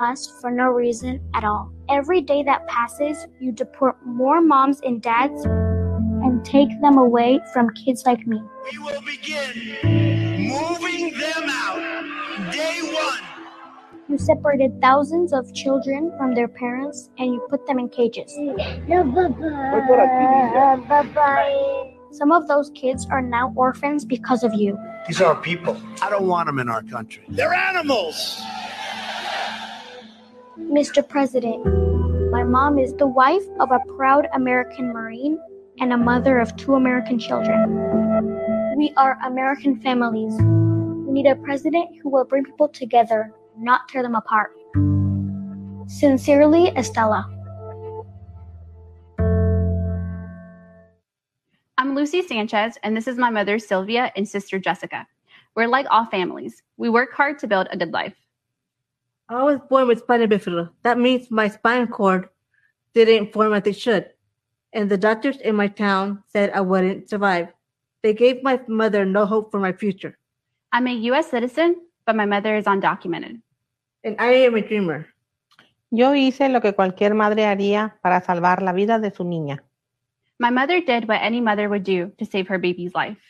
[0.00, 1.72] us for no reason at all.
[1.88, 7.70] Every day that passes, you deport more moms and dads and take them away from
[7.70, 8.42] kids like me.
[8.70, 9.78] We will begin
[10.48, 12.52] moving them out.
[12.52, 13.18] Day one.
[14.08, 18.30] You separated thousands of children from their parents and you put them in cages.
[18.36, 19.02] No,
[20.88, 21.92] bye bye.
[22.12, 24.78] Some of those kids are now orphans because of you.
[25.08, 25.80] These are our people.
[26.02, 27.24] I don't want them in our country.
[27.28, 28.42] They're animals.
[30.58, 31.06] Mr.
[31.06, 31.62] President,
[32.30, 35.38] my mom is the wife of a proud American Marine
[35.80, 38.74] and a mother of two American children.
[38.78, 40.34] We are American families.
[40.34, 44.52] We need a president who will bring people together, not tear them apart.
[45.88, 47.26] Sincerely, Estela.
[51.76, 55.06] I'm Lucy Sanchez, and this is my mother, Sylvia, and sister, Jessica.
[55.54, 56.62] We're like all families.
[56.78, 58.16] We work hard to build a good life.
[59.28, 60.70] I was born with spina bifida.
[60.82, 62.28] That means my spinal cord
[62.94, 64.10] didn't form as it should.
[64.72, 67.48] And the doctors in my town said I wouldn't survive.
[68.02, 70.16] They gave my mother no hope for my future.
[70.70, 71.30] I'm a U.S.
[71.30, 73.40] citizen, but my mother is undocumented.
[74.04, 75.06] And I am a dreamer.
[75.90, 79.64] Yo hice lo que cualquier madre haría para salvar la vida de su niña.
[80.38, 83.20] My mother did what any mother would do to save her baby's life.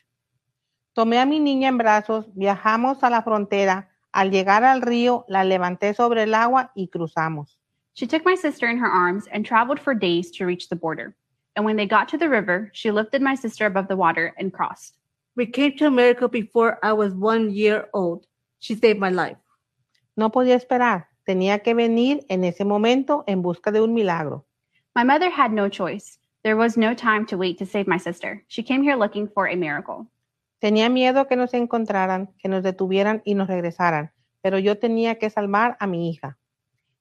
[0.94, 3.91] Tomé a mi niña en brazos, viajamos a la frontera.
[4.17, 7.59] Al llegar al río, la levanté sobre el agua y cruzamos.
[7.92, 11.14] She took my sister in her arms and traveled for days to reach the border.
[11.55, 14.55] And when they got to the river, she lifted my sister above the water and
[14.55, 14.97] crossed.
[15.37, 18.27] We came to America before I was one year old.
[18.59, 19.37] She saved my life.
[20.17, 21.09] No podía esperar.
[21.28, 24.47] Tenía que venir en ese momento en busca de un milagro.
[24.94, 26.19] My mother had no choice.
[26.42, 28.42] There was no time to wait to save my sister.
[28.48, 30.06] She came here looking for a miracle.
[30.59, 34.12] Tenía miedo que nos encontraran, que nos detuvieran y nos regresaran,
[34.43, 36.39] pero yo tenía que salvar a mi hija.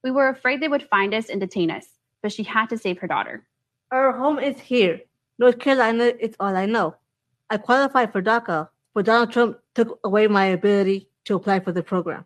[0.03, 1.87] We were afraid they would find us and detain us,
[2.21, 3.47] but she had to save her daughter.
[3.91, 5.01] Our home is here.
[5.39, 6.95] North Carolina is all I know.
[7.49, 11.83] I qualified for DACA, but Donald Trump took away my ability to apply for the
[11.83, 12.25] program.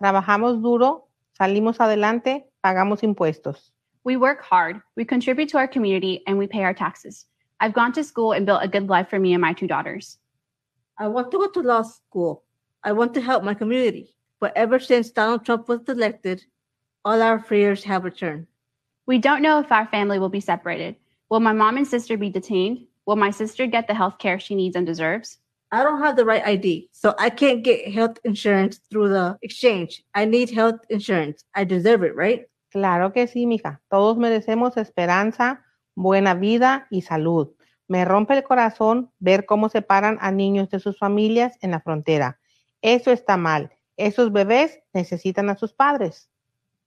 [0.00, 1.06] Trabajamos duro,
[1.38, 3.70] salimos adelante, pagamos impuestos.
[4.04, 7.26] We work hard, we contribute to our community, and we pay our taxes.
[7.60, 10.18] I've gone to school and built a good life for me and my two daughters.
[11.00, 12.42] I want to go to law school.
[12.82, 14.14] I want to help my community.
[14.40, 16.44] But ever since Donald Trump was elected,
[17.04, 18.48] all our fears have returned.
[19.06, 20.96] We don't know if our family will be separated.
[21.30, 22.86] Will my mom and sister be detained?
[23.06, 25.38] Will my sister get the health care she needs and deserves?
[25.70, 30.02] I don't have the right ID, so I can't get health insurance through the exchange.
[30.14, 31.44] I need health insurance.
[31.54, 32.46] I deserve it, right?
[32.72, 33.80] Claro que sí, mija.
[33.90, 35.60] Todos merecemos esperanza,
[35.94, 37.48] buena vida y salud.
[37.88, 42.38] Me rompe el corazón ver cómo separan a niños de sus familias en la frontera.
[42.82, 43.72] Eso está mal.
[43.96, 46.28] Esos bebés necesitan a sus padres.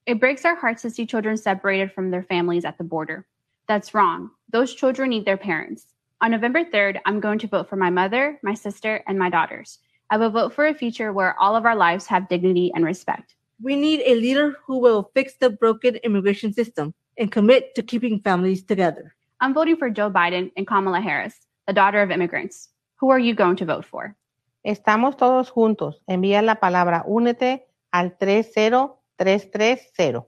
[0.05, 3.25] It breaks our hearts to see children separated from their families at the border.
[3.67, 4.31] That's wrong.
[4.51, 5.87] Those children need their parents.
[6.21, 9.79] On November 3rd, I'm going to vote for my mother, my sister, and my daughters.
[10.11, 13.35] I will vote for a future where all of our lives have dignity and respect.
[13.61, 18.19] We need a leader who will fix the broken immigration system and commit to keeping
[18.19, 19.15] families together.
[19.43, 21.33] I'm voting for Joe Biden and Kamala Harris,
[21.65, 22.69] the daughter of immigrants.
[22.99, 24.15] Who are you going to vote for?
[24.63, 25.95] Estamos todos juntos.
[26.07, 30.27] Envía la palabra únete al 30330.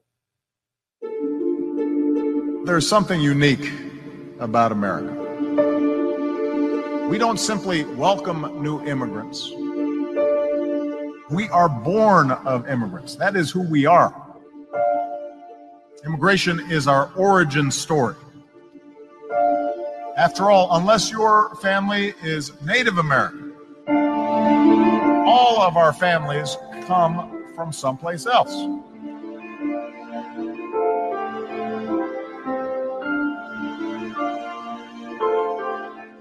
[2.66, 3.72] There's something unique
[4.40, 5.14] about America.
[7.08, 9.52] We don't simply welcome new immigrants.
[11.30, 13.16] We are born of immigrants.
[13.18, 14.12] That is who we are.
[16.04, 18.16] Immigration is our origin story.
[20.16, 23.54] After all, unless your family is Native American,
[25.26, 28.54] all of our families come from someplace else.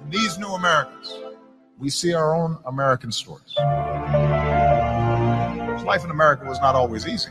[0.08, 1.14] These new Americans,
[1.78, 3.54] we see our own American stories.
[5.84, 7.30] Life in America was not always easy.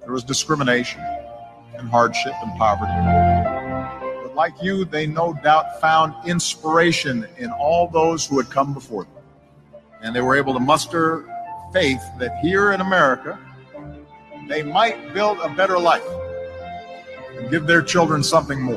[0.00, 1.02] There was discrimination
[1.76, 3.27] and hardship and poverty.
[4.38, 9.12] Like you, they no doubt found inspiration in all those who had come before them.
[10.00, 11.24] And they were able to muster
[11.72, 13.36] faith that here in America,
[14.46, 16.06] they might build a better life
[17.36, 18.76] and give their children something more.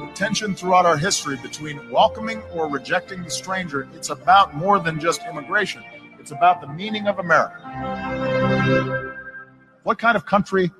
[0.00, 4.98] The tension throughout our history between welcoming or rejecting the stranger, it's about more than
[4.98, 5.84] just immigration.
[6.18, 7.60] It's about the meaning of America.
[9.84, 10.72] What kind of country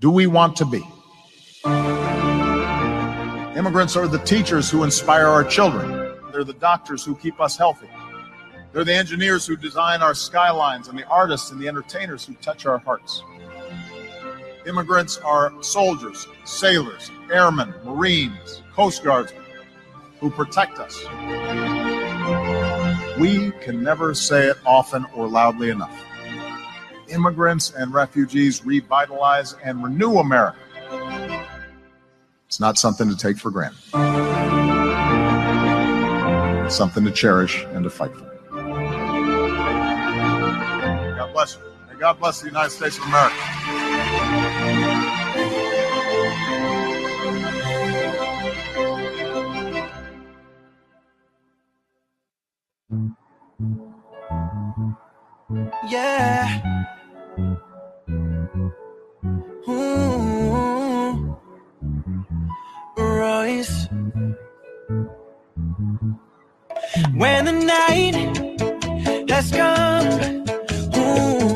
[0.00, 0.82] do we want to be?
[3.56, 6.16] Immigrants are the teachers who inspire our children.
[6.32, 7.88] They're the doctors who keep us healthy.
[8.72, 12.64] They're the engineers who design our skylines and the artists and the entertainers who touch
[12.64, 13.22] our hearts.
[14.66, 19.42] Immigrants are soldiers, sailors, airmen, Marines, Coast Guardsmen
[20.18, 20.98] who protect us.
[23.18, 26.06] We can never say it often or loudly enough.
[27.10, 30.58] Immigrants and refugees revitalize and renew America.
[32.46, 33.78] It's not something to take for granted,
[36.66, 38.26] it's something to cherish and to fight for.
[41.16, 41.62] God bless you.
[41.92, 43.36] May God bless the United States of America.
[55.88, 56.99] Yeah.
[59.68, 61.36] Ooh.
[62.96, 63.88] Royce.
[67.14, 68.16] When the night
[69.30, 70.06] has come,
[70.96, 71.48] ooh,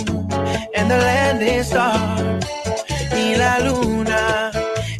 [0.74, 2.44] and the land is dark,
[3.12, 4.52] y la luna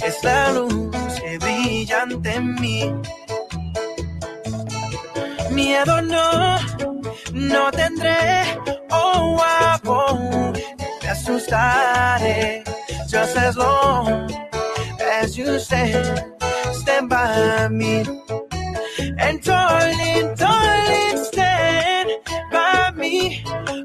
[0.03, 2.93] es la luz que brilla ante mí.
[5.51, 6.59] Miedo no,
[7.33, 8.59] no tendré,
[8.91, 10.14] oh, me
[13.15, 14.31] just as long
[15.01, 16.35] as you stand,
[16.73, 18.05] stand by me.
[19.19, 22.11] And darling, darling, stand
[22.53, 23.43] by me.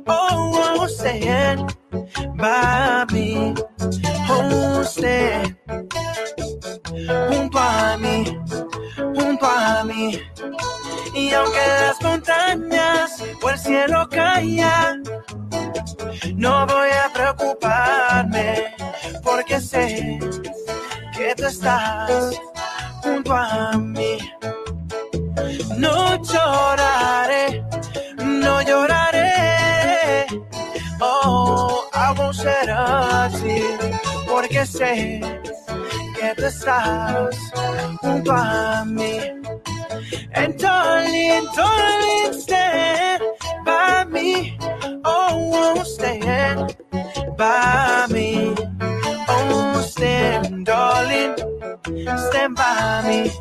[0.07, 1.75] Oh, oh, stand
[2.35, 3.55] by me.
[4.29, 5.55] Oh, stand
[7.29, 8.25] junto a mí,
[9.15, 10.21] junto a mí.
[11.15, 15.03] Y aunque las montañas o el cielo caigan,
[16.35, 16.88] no voy
[17.39, 18.75] preocuparme
[19.23, 20.19] porque sé
[21.15, 22.39] que tú estás
[23.01, 24.17] junto a mí.
[25.77, 27.63] No lloraré,
[28.17, 30.25] no lloraré.
[31.01, 35.21] Oh, I won't shed a tear porque sé
[36.19, 37.35] que tú estás
[38.01, 39.19] junto a mí.
[40.35, 41.47] And darling,
[47.39, 48.53] by me.
[49.29, 51.35] Oh, stand, darling,
[52.29, 53.31] stand by me.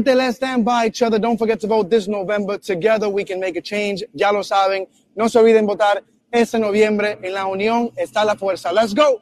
[0.03, 1.19] gente, let's stand by each other.
[1.19, 2.57] Don't forget to vote this November.
[2.57, 4.03] Together we can make a change.
[4.13, 4.87] Ya lo saben.
[5.15, 7.17] No se olviden votar este noviembre.
[7.23, 8.73] En la unión está la fuerza.
[8.73, 9.21] Let's go.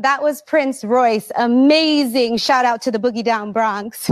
[0.00, 1.32] That was Prince Royce.
[1.36, 4.10] Amazing shout out to the Boogie Down Bronx.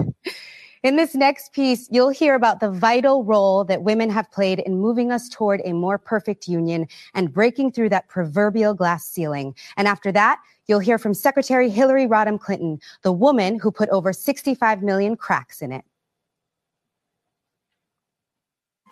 [0.82, 4.78] In this next piece, you'll hear about the vital role that women have played in
[4.78, 9.54] moving us toward a more perfect union and breaking through that proverbial glass ceiling.
[9.76, 14.12] And after that, you'll hear from Secretary Hillary Rodham Clinton, the woman who put over
[14.12, 15.84] 65 million cracks in it.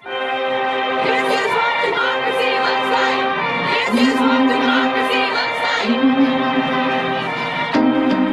[0.05, 3.25] This is what democracy looks like.
[3.93, 5.61] This is what democracy looks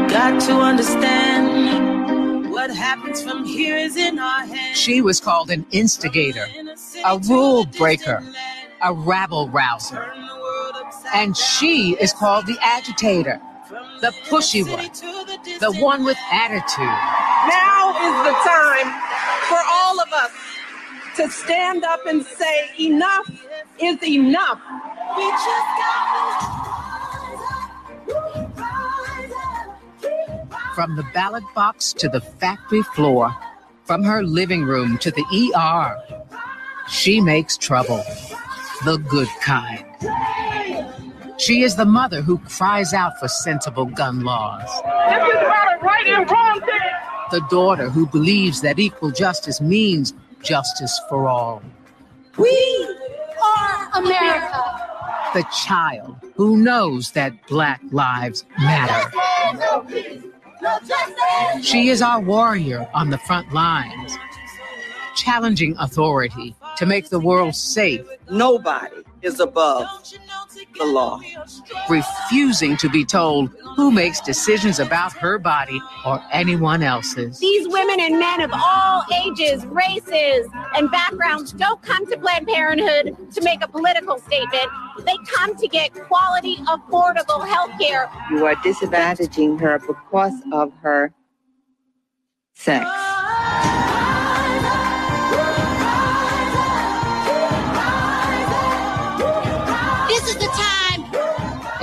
[0.01, 0.09] like.
[0.09, 4.77] Got to understand what happens from here is in our hands.
[4.77, 6.47] She was called an instigator,
[7.05, 8.23] a rule breaker,
[8.81, 10.13] a rabble rouser.
[11.13, 13.39] And she is called the agitator,
[14.01, 14.89] the pushy one,
[15.59, 16.85] the one with attitude.
[17.47, 18.89] Now is the time
[19.49, 20.31] for all of us
[21.17, 23.29] to stand up and say, enough
[23.81, 24.61] is enough.
[25.17, 27.41] We just gotta rise
[28.13, 30.75] up, rise up.
[30.75, 33.35] From the ballot box to the factory floor,
[33.83, 35.97] from her living room to the ER,
[36.87, 38.03] she makes trouble.
[38.83, 39.85] The good kind.
[41.37, 44.69] She is the mother who cries out for sensible gun laws.
[45.09, 46.79] This is about a right and wrong thing.
[47.31, 51.61] The daughter who believes that equal justice means justice for all.
[52.37, 52.97] We
[53.43, 54.89] are America.
[55.33, 59.11] The child who knows that black lives matter.
[59.57, 60.23] No peace,
[60.61, 61.65] no justice.
[61.65, 64.17] She is our warrior on the front lines,
[65.15, 69.87] challenging authority to make the world safe, Nobody is above
[70.77, 71.19] the law.
[71.89, 77.39] refusing to be told who makes decisions about her body or anyone else's.
[77.39, 83.15] These women and men of all ages, races, and backgrounds don't come to Planned Parenthood
[83.33, 84.67] to make a political statement.
[85.05, 88.09] They come to get quality, affordable health care.
[88.31, 91.13] You are disadvantaging her because of her
[92.55, 92.85] sex.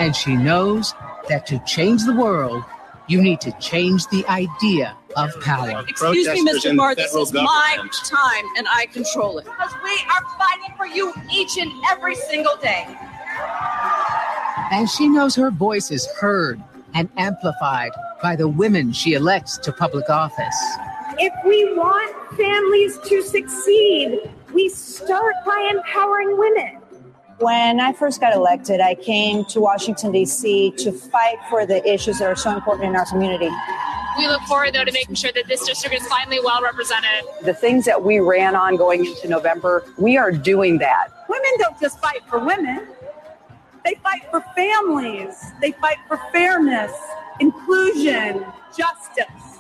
[0.09, 0.95] And she knows
[1.29, 2.65] that to change the world,
[3.09, 5.85] you need to change the idea of power.
[5.87, 6.75] Excuse me, Mr.
[6.75, 9.45] Barr, this is my time and I control it.
[9.45, 12.87] Because we are fighting for you each and every single day.
[14.73, 16.59] And she knows her voice is heard
[16.95, 17.91] and amplified
[18.23, 20.57] by the women she elects to public office.
[21.19, 26.78] If we want families to succeed, we start by empowering women.
[27.41, 30.73] When I first got elected, I came to Washington, D.C.
[30.79, 33.49] to fight for the issues that are so important in our community.
[34.19, 37.23] We look forward, though, to making sure that this district is finally well represented.
[37.43, 41.11] The things that we ran on going into November, we are doing that.
[41.29, 42.89] Women don't just fight for women,
[43.85, 46.91] they fight for families, they fight for fairness,
[47.39, 48.45] inclusion,
[48.77, 49.58] justice.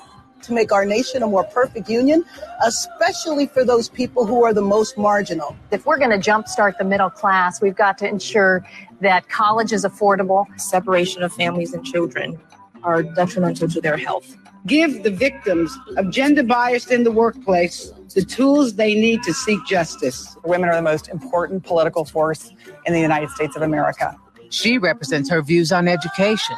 [0.48, 2.24] To make our nation a more perfect union,
[2.64, 5.56] especially for those people who are the most marginal.
[5.70, 8.66] If we're going to jumpstart the middle class, we've got to ensure
[9.00, 10.46] that college is affordable.
[10.60, 12.38] Separation of families and children
[12.82, 14.36] are detrimental to their health.
[14.66, 19.64] Give the victims of gender bias in the workplace the tools they need to seek
[19.66, 20.36] justice.
[20.44, 22.50] Women are the most important political force
[22.86, 24.16] in the United States of America.
[24.50, 26.56] She represents her views on education.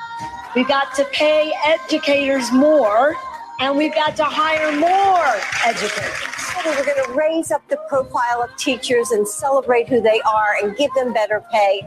[0.54, 3.16] We got to pay educators more,
[3.60, 5.26] and we've got to hire more
[5.64, 6.30] educators.
[6.64, 10.76] We're going to raise up the profile of teachers and celebrate who they are and
[10.76, 11.86] give them better pay.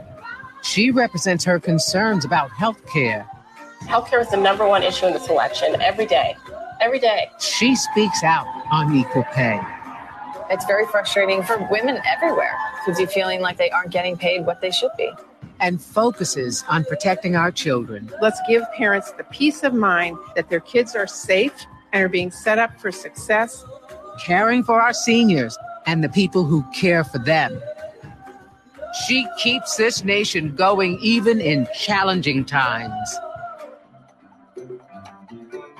[0.61, 3.27] She represents her concerns about health care.
[3.81, 6.35] Healthcare is the number one issue in this election every day.
[6.79, 7.29] Every day.
[7.39, 9.59] She speaks out on equal pay.
[10.49, 14.61] It's very frustrating for women everywhere to be feeling like they aren't getting paid what
[14.61, 15.11] they should be.
[15.63, 18.11] And focuses on protecting our children.
[18.21, 21.53] Let's give parents the peace of mind that their kids are safe
[21.93, 23.63] and are being set up for success.
[24.19, 27.59] caring for our seniors and the people who care for them.
[29.07, 33.17] She keeps this nation going even in challenging times.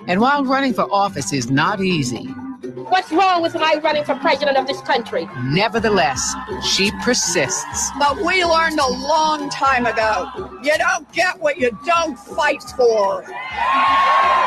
[0.08, 2.34] And while running for office is not easy,
[2.76, 5.28] What's wrong with my running for president of this country?
[5.44, 6.34] nevertheless,
[6.66, 7.92] she persists.
[8.00, 10.30] But we learned a long time ago
[10.64, 13.24] you don't get what you don't fight for.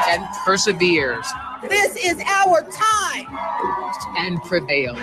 [0.09, 1.27] and perseveres
[1.69, 3.27] This is our time.
[4.19, 4.99] and prevails.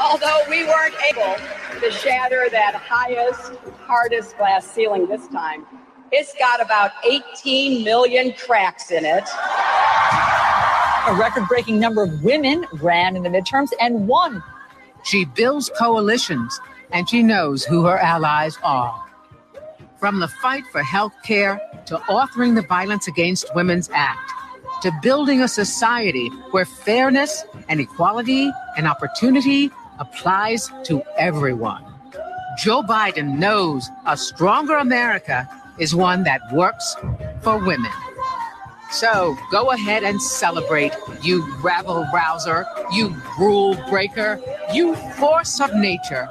[0.00, 1.36] Although we weren't able
[1.80, 3.52] to shatter that highest,
[3.86, 5.64] hardest glass ceiling this time,
[6.10, 9.24] it's got about 18 million cracks in it.
[11.08, 14.42] A record breaking number of women ran in the midterms and won.
[15.04, 16.60] She builds coalitions
[16.92, 19.02] and she knows who her allies are.
[19.98, 24.30] From the fight for health care to authoring the Violence Against Women's Act
[24.82, 31.86] to building a society where fairness and equality and opportunity applies to everyone.
[32.58, 35.48] Joe Biden knows a stronger America
[35.78, 36.96] is one that works
[37.40, 37.92] for women.
[38.90, 40.92] So go ahead and celebrate,
[41.22, 44.40] you rabble rouser, you rule breaker,
[44.72, 46.28] you force of nature.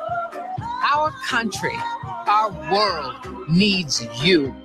[0.83, 4.55] Our country, our world needs you.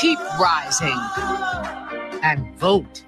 [0.00, 0.98] Keep rising
[2.22, 3.02] and vote.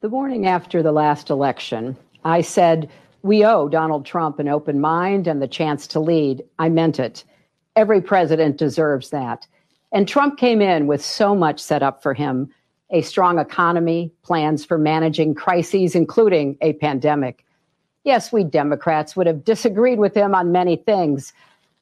[0.00, 2.88] The morning after the last election, I said,
[3.22, 6.44] We owe Donald Trump an open mind and the chance to lead.
[6.60, 7.24] I meant it.
[7.74, 9.48] Every president deserves that.
[9.90, 12.48] And Trump came in with so much set up for him
[12.90, 17.44] a strong economy, plans for managing crises, including a pandemic.
[18.04, 21.32] Yes, we Democrats would have disagreed with him on many things,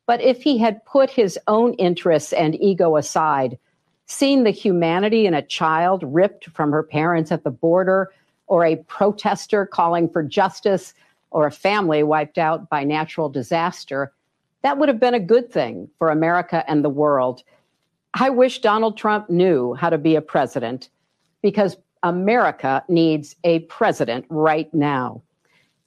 [0.06, 3.58] but if he had put his own interests and ego aside,
[4.06, 8.12] seen the humanity in a child ripped from her parents at the border,
[8.46, 10.94] or a protester calling for justice,
[11.30, 14.12] or a family wiped out by natural disaster,
[14.62, 17.42] that would have been a good thing for America and the world.
[18.14, 20.88] I wish Donald Trump knew how to be a president
[21.42, 25.22] because America needs a president right now.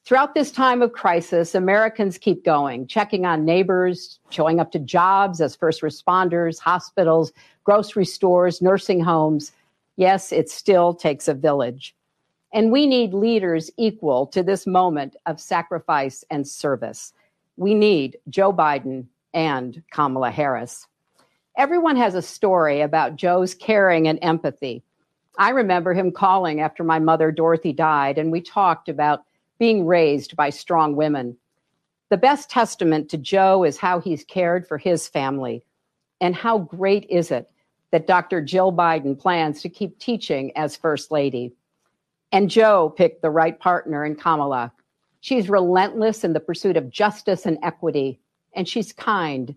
[0.10, 5.39] Throughout this time of crisis, Americans keep going, checking on neighbors, showing up to jobs
[5.39, 7.32] as first responders, hospitals,
[7.63, 9.51] grocery stores, nursing homes.
[9.98, 11.96] Yes, it still takes a village.
[12.51, 17.13] And we need leaders equal to this moment of sacrifice and service.
[17.58, 20.88] We need Joe Biden and Kamala Harris.
[21.56, 24.82] Everyone has a story about Joe's caring and empathy.
[25.38, 29.25] I remember him calling after my mother, Dorothy, died, and we talked about
[29.60, 31.38] being raised by strong women.
[32.10, 35.63] The best testament to Joe is how he's cared for his family.
[36.22, 37.50] And how great is it
[37.92, 38.42] that Dr.
[38.42, 41.54] Jill Biden plans to keep teaching as First Lady?
[42.32, 44.72] And Joe picked the right partner in Kamala.
[45.22, 48.20] She's relentless in the pursuit of justice and equity,
[48.54, 49.56] and she's kind.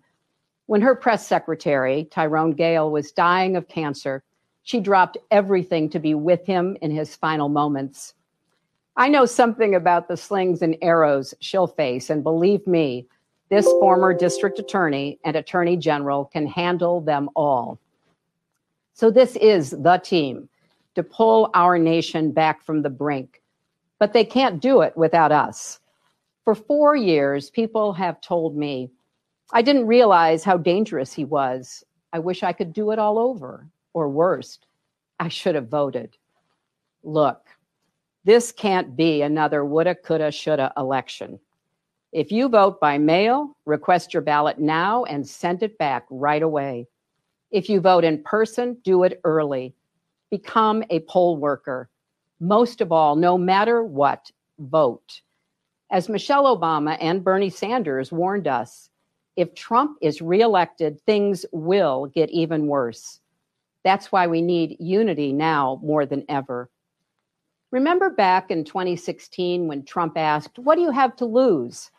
[0.67, 4.23] When her press secretary, Tyrone Gale, was dying of cancer,
[4.63, 8.15] she dropped everything to be with him in his final moments.
[8.97, 13.07] I know something about the slings and arrows she'll face, and believe me,
[13.49, 17.79] this former district attorney and attorney general can handle them all.
[18.95, 20.49] So, this is the team
[20.95, 23.41] to pull our nation back from the brink,
[23.99, 25.81] but they can't do it without us.
[26.45, 28.91] For four years, people have told me,
[29.53, 31.85] I didn't realize how dangerous he was.
[32.13, 34.67] I wish I could do it all over, or worst,
[35.19, 36.17] I should have voted.
[37.05, 37.47] Look,
[38.25, 41.39] this can't be another woulda, coulda, shoulda election.
[42.13, 46.87] If you vote by mail, request your ballot now and send it back right away.
[47.51, 49.75] If you vote in person, do it early.
[50.31, 51.89] Become a poll worker.
[52.39, 55.21] Most of all, no matter what, vote.
[55.91, 58.91] As Michelle Obama and Bernie Sanders warned us,
[59.37, 63.21] if Trump is reelected, things will get even worse.
[63.85, 66.71] That's why we need unity now more than ever.
[67.73, 71.91] Remember back in 2016 when Trump asked, What do you have to lose?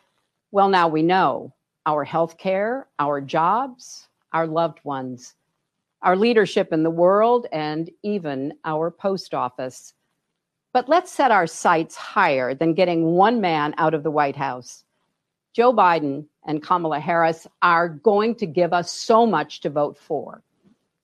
[0.52, 1.52] Well, now we know
[1.84, 5.34] our health care, our jobs, our loved ones,
[6.00, 9.94] our leadership in the world, and even our post office.
[10.72, 14.84] But let's set our sights higher than getting one man out of the White House.
[15.54, 20.40] Joe Biden and Kamala Harris are going to give us so much to vote for.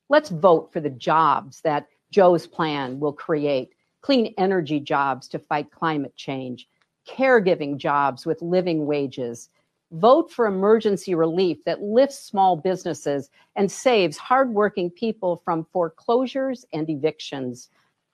[0.08, 5.70] Let's vote for the jobs that Joe's plan will create clean energy jobs to fight
[5.70, 6.68] climate change,
[7.08, 9.50] caregiving jobs with living wages.
[9.92, 16.88] Vote for emergency relief that lifts small businesses and saves hardworking people from foreclosures and
[16.88, 17.70] evictions.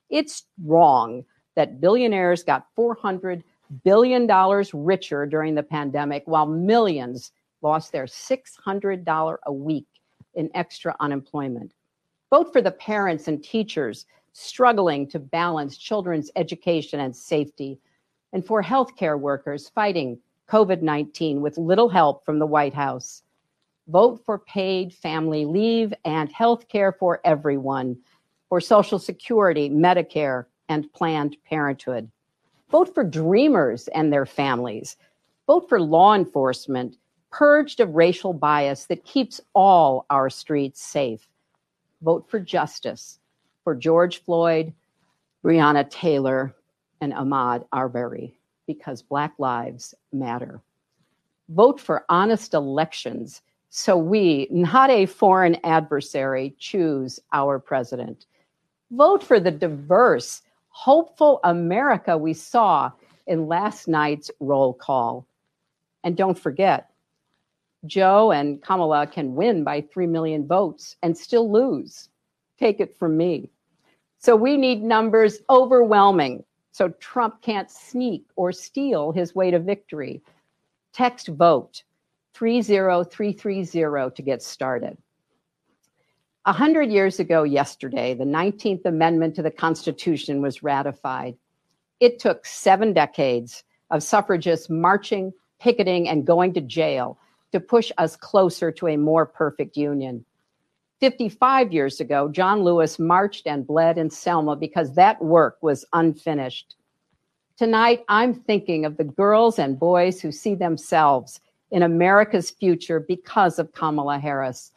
[0.09, 3.43] It's wrong that billionaires got $400
[3.85, 4.27] billion
[4.73, 9.87] richer during the pandemic while millions lost their $600 a week
[10.35, 11.73] in extra unemployment.
[12.31, 17.79] Vote for the parents and teachers struggling to balance children's education and safety,
[18.33, 20.19] and for healthcare workers fighting
[20.49, 23.23] COVID 19 with little help from the White House.
[23.89, 27.97] Vote for paid family leave and healthcare for everyone,
[28.49, 32.11] for Social Security, Medicare, and Planned Parenthood.
[32.71, 34.97] Vote for dreamers and their families.
[35.47, 36.97] Vote for law enforcement
[37.31, 41.29] purged of racial bias that keeps all our streets safe.
[42.03, 43.19] Vote for justice
[43.67, 44.73] for George Floyd,
[45.45, 46.55] Breonna Taylor,
[47.01, 50.61] and Ahmaud Arbery because Black lives matter.
[51.49, 58.27] Vote for honest elections so we, not a foreign adversary, choose our president.
[58.93, 62.93] Vote for the diverse, hopeful America we saw
[63.27, 65.27] in last night's roll call.
[66.05, 66.91] And don't forget,
[67.85, 72.11] Joe and Kamala can win by 3 million votes and still lose.
[72.61, 73.51] Take it from me.
[74.19, 80.21] So we need numbers overwhelming so Trump can't sneak or steal his way to victory.
[80.93, 81.83] Text vote
[82.35, 84.99] 30330 to get started.
[86.45, 91.37] A hundred years ago yesterday, the 19th Amendment to the Constitution was ratified.
[91.99, 97.19] It took seven decades of suffragists marching, picketing, and going to jail
[97.53, 100.25] to push us closer to a more perfect union.
[101.01, 106.75] 55 years ago, John Lewis marched and bled in Selma because that work was unfinished.
[107.59, 113.59] Tonight, I'm thinking of the girls and boys who see themselves in America's future because
[113.59, 114.73] of Kamala Harris,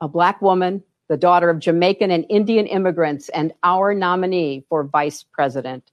[0.00, 5.24] a Black woman, the daughter of Jamaican and Indian immigrants, and our nominee for vice
[5.24, 5.90] president.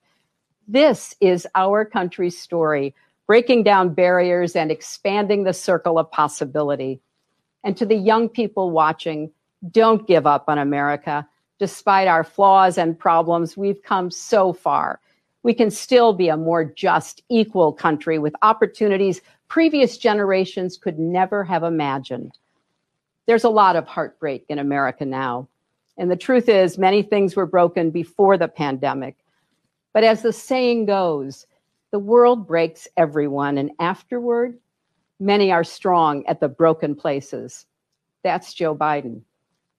[0.67, 2.93] This is our country's story,
[3.25, 7.01] breaking down barriers and expanding the circle of possibility.
[7.63, 9.31] And to the young people watching,
[9.71, 11.27] don't give up on America.
[11.59, 14.99] Despite our flaws and problems, we've come so far.
[15.43, 21.43] We can still be a more just, equal country with opportunities previous generations could never
[21.43, 22.37] have imagined.
[23.25, 25.47] There's a lot of heartbreak in America now.
[25.97, 29.17] And the truth is, many things were broken before the pandemic.
[29.93, 31.47] But as the saying goes,
[31.91, 34.59] the world breaks everyone, and afterward,
[35.19, 37.65] many are strong at the broken places.
[38.23, 39.21] That's Joe Biden.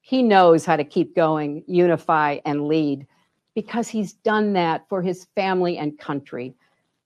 [0.08, 3.06] He knows how to keep going, unify, and lead
[3.54, 6.54] because he's done that for his family and country.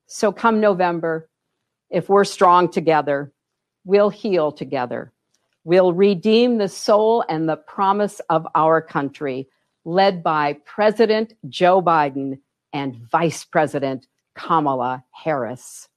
[0.07, 1.29] So come November,
[1.91, 3.33] if we're strong together,
[3.85, 5.13] we'll heal together.
[5.65, 9.49] We'll redeem the soul and the promise of our country,
[9.85, 12.39] led by President Joe Biden
[12.73, 15.89] and Vice President Kamala Harris.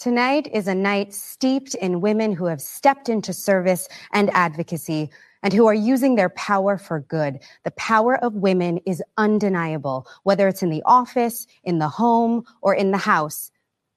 [0.00, 5.10] Tonight is a night steeped in women who have stepped into service and advocacy
[5.42, 7.38] and who are using their power for good.
[7.64, 12.74] The power of women is undeniable, whether it's in the office, in the home, or
[12.74, 13.50] in the House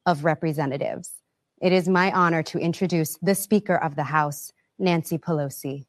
[0.05, 1.09] of Representatives.
[1.61, 5.85] It is my honor to introduce the Speaker of the House, Nancy Pelosi.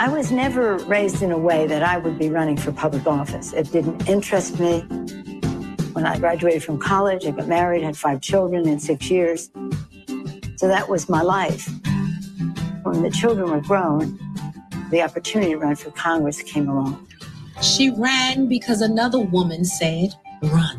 [0.00, 3.52] I was never raised in a way that I would be running for public office.
[3.52, 4.82] It didn't interest me.
[5.92, 9.50] When I graduated from college, I got married, had five children in six years.
[10.54, 11.68] So that was my life.
[12.84, 14.16] When the children were grown,
[14.92, 17.04] the opportunity to run for Congress came along.
[17.60, 20.78] She ran because another woman said, run.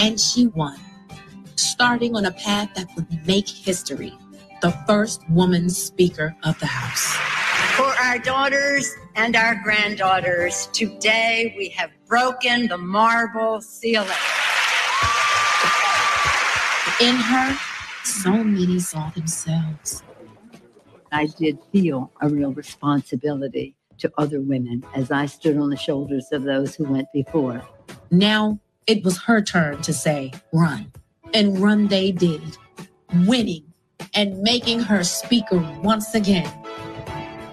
[0.00, 0.76] And she won,
[1.54, 4.18] starting on a path that would make history
[4.60, 7.29] the first woman Speaker of the House.
[8.10, 14.08] For our daughters and our granddaughters, today we have broken the marble ceiling.
[17.00, 17.56] In her,
[18.02, 20.02] so many saw themselves.
[21.12, 26.26] I did feel a real responsibility to other women as I stood on the shoulders
[26.32, 27.62] of those who went before.
[28.10, 30.90] Now it was her turn to say, run.
[31.32, 32.58] And run they did,
[33.14, 33.72] winning
[34.14, 36.59] and making her speaker once again.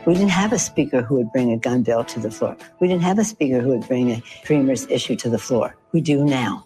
[0.08, 2.56] We didn't have a speaker who would bring a gun bill to the floor.
[2.80, 5.76] We didn't have a speaker who would bring a Dreamers issue to the floor.
[5.92, 6.66] We do now.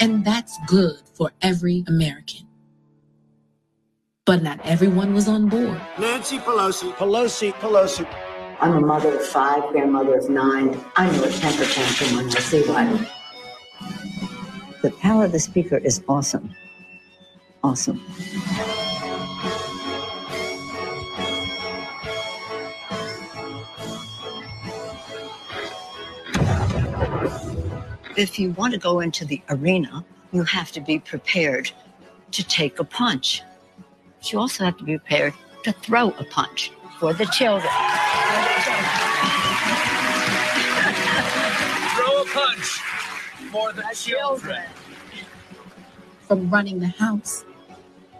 [0.00, 2.46] And that's good for every American.
[4.24, 5.78] But not everyone was on board.
[5.98, 8.08] Nancy Pelosi, Pelosi, Pelosi.
[8.58, 10.80] I'm a mother of five, grandmother of nine.
[10.96, 13.06] I know a temper tantrum when I see one.
[14.80, 16.54] The power of the speaker is awesome.
[17.62, 18.02] Awesome.
[28.18, 31.70] If you want to go into the arena, you have to be prepared
[32.32, 33.42] to take a punch.
[34.16, 37.70] But you also have to be prepared to throw a punch for the children.
[41.94, 42.66] Throw a punch
[43.52, 44.64] for the children.
[46.26, 47.44] From running the House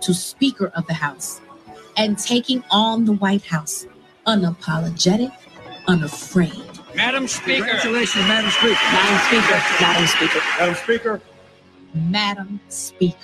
[0.02, 1.40] to Speaker of the House
[1.96, 3.84] and taking on the White House
[4.28, 5.32] unapologetic,
[5.88, 6.67] unafraid.
[6.98, 7.64] Madam Speaker.
[7.64, 8.74] Congratulations, Madam Speaker.
[8.90, 9.60] Madam Speaker.
[9.80, 10.40] Madam Speaker.
[10.58, 11.20] Madam Speaker.
[11.94, 13.18] Madam Speaker.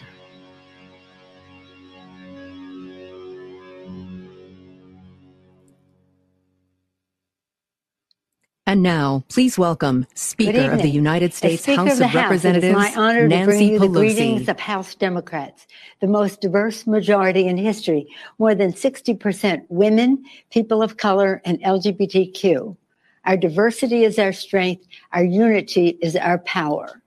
[8.68, 10.88] And now, please welcome Speaker of the.
[10.88, 13.80] United States House of, the of House, Representatives, my honor to bring Nancy Pelosi.
[13.80, 15.66] the greetings of House Democrats,
[16.00, 18.06] the most diverse majority in history.
[18.38, 22.76] More than 60% women, people of color, and LGBTQ.
[23.26, 24.86] Our diversity is our strength.
[25.12, 27.00] Our unity is our power.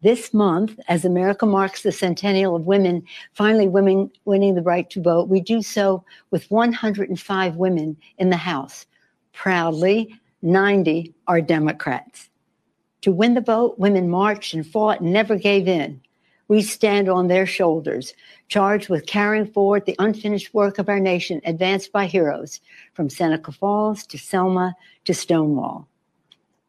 [0.00, 3.02] This month, as America marks the centennial of women
[3.34, 8.36] finally women winning the right to vote, we do so with 105 women in the
[8.36, 8.86] House.
[9.32, 12.30] Proudly, 90 are Democrats.
[13.02, 16.00] To win the vote, women marched and fought and never gave in.
[16.48, 18.14] We stand on their shoulders,
[18.48, 22.60] charged with carrying forward the unfinished work of our nation advanced by heroes
[22.94, 25.86] from Seneca Falls to Selma to Stonewall.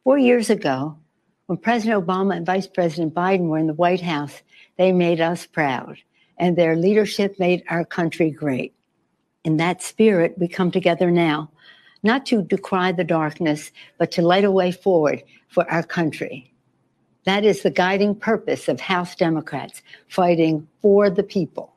[0.04, 0.98] Four years ago,
[1.46, 4.44] When President Obama and Vice President Biden were in the White House,
[4.78, 5.98] they made us proud,
[6.38, 8.76] and their leadership made our country great.
[9.44, 11.50] In that spirit, we come together now,
[12.04, 16.49] not to decry the darkness, but to light a way forward for our country.
[17.30, 21.72] That is the guiding purpose of House Democrats fighting for the people.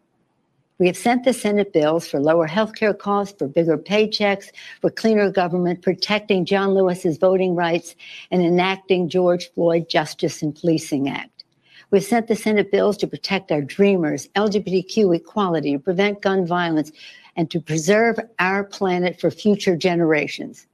[0.79, 4.47] We have sent the Senate bills for lower health care costs, for bigger paychecks,
[4.81, 7.95] for cleaner government, protecting John Lewis's voting rights,
[8.31, 11.45] and enacting George Floyd Justice and Policing Act.
[11.91, 16.93] We've sent the Senate bills to protect our dreamers, LGBTQ equality, to prevent gun violence,
[17.37, 20.67] and to preserve our planet for future generations,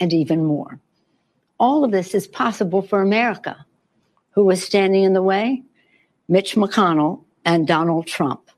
[0.00, 0.80] and even more.
[1.60, 3.66] All of this is possible for America.
[4.32, 5.62] Who was standing in the way?
[6.28, 8.50] Mitch McConnell and Donald Trump.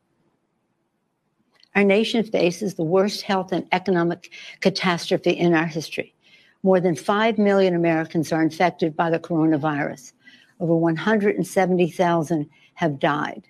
[1.75, 6.15] Our nation faces the worst health and economic catastrophe in our history.
[6.63, 10.13] More than 5 million Americans are infected by the coronavirus.
[10.61, 13.49] Over 170,000 have died.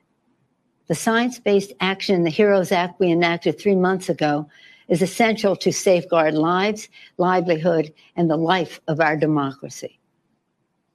[0.87, 4.49] The science based action in the HEROES Act we enacted three months ago
[4.89, 9.99] is essential to safeguard lives, livelihood, and the life of our democracy.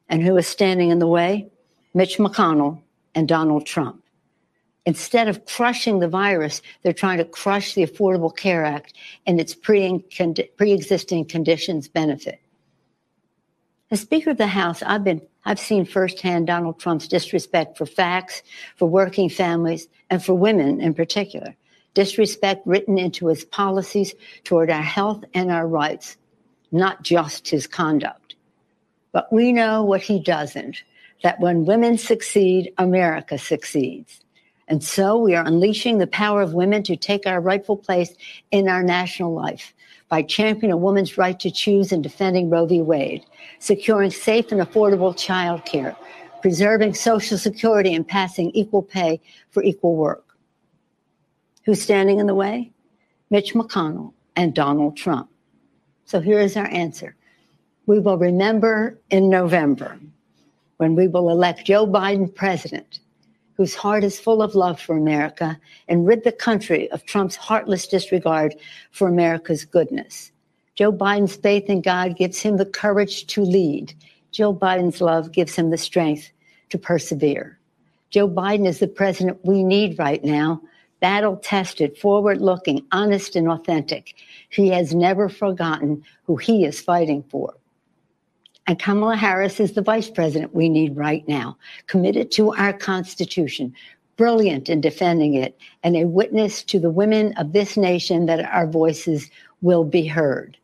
[0.09, 1.49] And who is standing in the way?
[1.93, 2.81] Mitch McConnell
[3.15, 4.03] and Donald Trump.
[4.85, 8.93] Instead of crushing the virus, they're trying to crush the Affordable Care Act
[9.27, 10.03] and its pre
[10.59, 12.39] existing conditions benefit.
[13.91, 18.43] As Speaker of the House, I've been I've seen firsthand Donald Trump's disrespect for facts,
[18.75, 21.55] for working families, and for women in particular.
[21.93, 26.17] Disrespect written into his policies toward our health and our rights,
[26.71, 28.35] not just his conduct.
[29.11, 30.83] But we know what he doesn't
[31.23, 34.21] that when women succeed, America succeeds.
[34.67, 38.13] And so we are unleashing the power of women to take our rightful place
[38.51, 39.73] in our national life
[40.09, 42.81] by championing a woman's right to choose and defending Roe v.
[42.81, 43.25] Wade,
[43.59, 45.95] securing safe and affordable child care,
[46.41, 49.19] preserving Social Security, and passing equal pay
[49.49, 50.25] for equal work.
[51.65, 52.71] Who's standing in the way?
[53.29, 55.29] Mitch McConnell and Donald Trump.
[56.05, 57.15] So here is our answer.
[57.89, 59.99] We will remember in November
[60.77, 62.99] when we will elect Joe Biden president
[63.55, 67.87] whose heart is full of love for America and rid the country of Trump's heartless
[67.87, 68.53] disregard
[68.91, 70.31] for America's goodness.
[70.75, 73.95] Joe Biden's faith in God gives him the courage to lead.
[74.31, 76.29] Joe Biden's love gives him the strength
[76.69, 77.57] to persevere.
[78.11, 80.61] Joe Biden is the president we need right now,
[80.99, 84.13] battle tested, forward looking, honest, and authentic.
[84.49, 87.55] He has never forgotten who he is fighting for.
[88.69, 93.73] And Kamala Harris is the vice president we need right now, committed to our Constitution,
[94.15, 98.67] brilliant in defending it, and a witness to the women of this nation that our
[98.67, 99.31] voices
[99.63, 100.55] will be heard.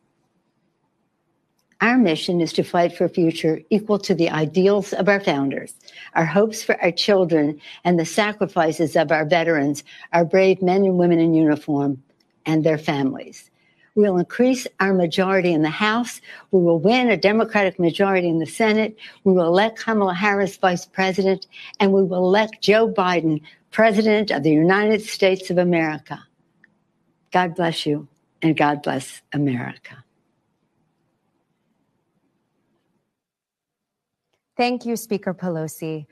[1.80, 5.74] Our mission is to fight for a future equal to the ideals of our founders,
[6.14, 10.96] our hopes for our children, and the sacrifices of our veterans, our brave men and
[10.96, 12.00] women in uniform,
[12.46, 13.50] and their families.
[13.96, 16.20] We will increase our majority in the House.
[16.50, 18.94] We will win a Democratic majority in the Senate.
[19.24, 21.46] We will elect Kamala Harris vice president,
[21.80, 26.22] and we will elect Joe Biden president of the United States of America.
[27.32, 28.06] God bless you,
[28.42, 30.04] and God bless America.
[34.58, 36.06] Thank you, Speaker Pelosi.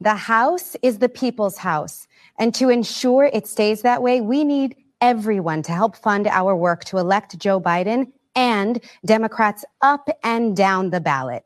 [0.00, 2.08] The House is the people's house.
[2.38, 6.84] And to ensure it stays that way, we need everyone to help fund our work
[6.86, 11.44] to elect Joe Biden and Democrats up and down the ballot.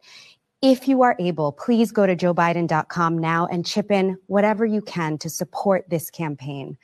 [0.61, 5.19] If you are able, please go to joebiden.com now and chip in whatever you can
[5.19, 6.79] to support this campaign.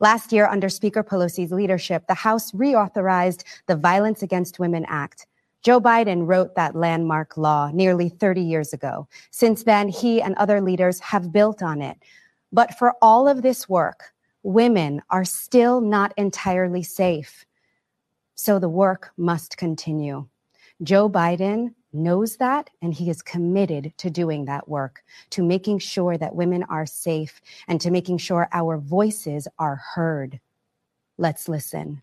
[0.00, 5.26] Last year, under Speaker Pelosi's leadership, the House reauthorized the Violence Against Women Act.
[5.64, 9.08] Joe Biden wrote that landmark law nearly 30 years ago.
[9.32, 11.96] Since then, he and other leaders have built on it.
[12.52, 14.12] But for all of this work,
[14.42, 17.44] women are still not entirely safe.
[18.34, 20.28] So the work must continue.
[20.82, 26.16] Joe Biden knows that, and he is committed to doing that work, to making sure
[26.16, 30.38] that women are safe, and to making sure our voices are heard.
[31.16, 32.02] Let's listen.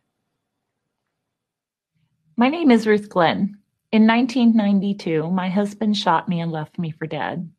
[2.36, 3.58] My name is Ruth Glenn.
[3.94, 7.50] In 1992, my husband shot me and left me for dead.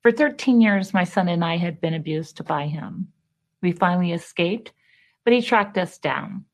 [0.00, 3.11] For 13 years, my son and I had been abused by him.
[3.62, 4.72] We finally escaped,
[5.24, 6.44] but he tracked us down.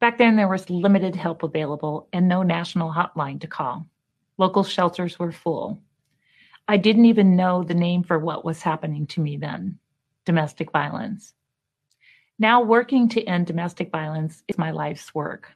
[0.00, 3.86] Back then, there was limited help available and no national hotline to call.
[4.38, 5.80] Local shelters were full.
[6.66, 9.78] I didn't even know the name for what was happening to me then
[10.24, 11.34] domestic violence.
[12.38, 15.52] Now, working to end domestic violence is my life's work.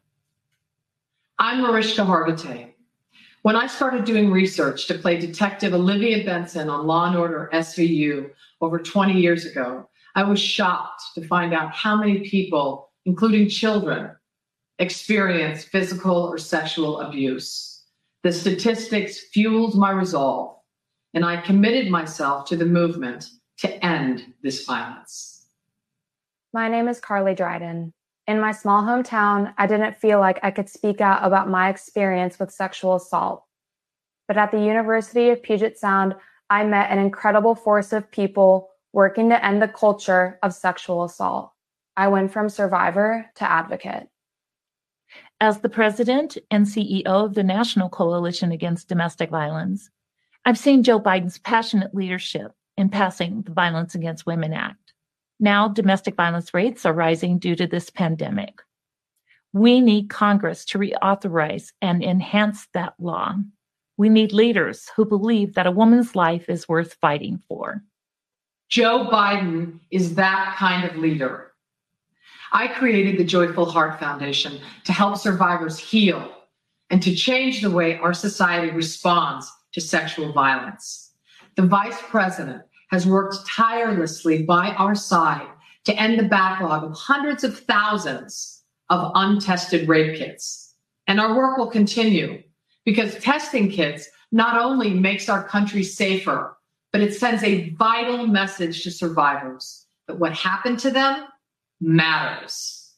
[1.39, 2.73] I'm Mariska Hargitay.
[3.43, 8.31] When I started doing research to play Detective Olivia Benson on Law and Order SVU
[8.61, 9.88] over 20 years ago,
[10.19, 14.11] I was shocked to find out how many people, including children,
[14.81, 17.85] experience physical or sexual abuse.
[18.25, 20.57] The statistics fueled my resolve,
[21.15, 25.47] and I committed myself to the movement to end this violence.
[26.53, 27.93] My name is Carly Dryden.
[28.27, 32.41] In my small hometown, I didn't feel like I could speak out about my experience
[32.41, 33.45] with sexual assault.
[34.27, 36.17] But at the University of Puget Sound,
[36.51, 41.53] I met an incredible force of people working to end the culture of sexual assault.
[41.97, 44.09] I went from survivor to advocate.
[45.41, 49.91] As the president and CEO of the National Coalition Against Domestic Violence,
[50.45, 54.93] I've seen Joe Biden's passionate leadership in passing the Violence Against Women Act.
[55.41, 58.63] Now, domestic violence rates are rising due to this pandemic.
[59.53, 63.37] We need Congress to reauthorize and enhance that law.
[63.97, 67.83] We need leaders who believe that a woman's life is worth fighting for.
[68.69, 71.53] Joe Biden is that kind of leader.
[72.53, 76.33] I created the Joyful Heart Foundation to help survivors heal
[76.91, 81.13] and to change the way our society responds to sexual violence.
[81.57, 85.49] The vice president has worked tirelessly by our side
[85.85, 90.75] to end the backlog of hundreds of thousands of untested rape kits.
[91.07, 92.43] And our work will continue
[92.85, 96.58] because testing kits not only makes our country safer,
[96.99, 101.27] but it sends a vital message to survivors that what happened to them
[101.81, 102.91] matters.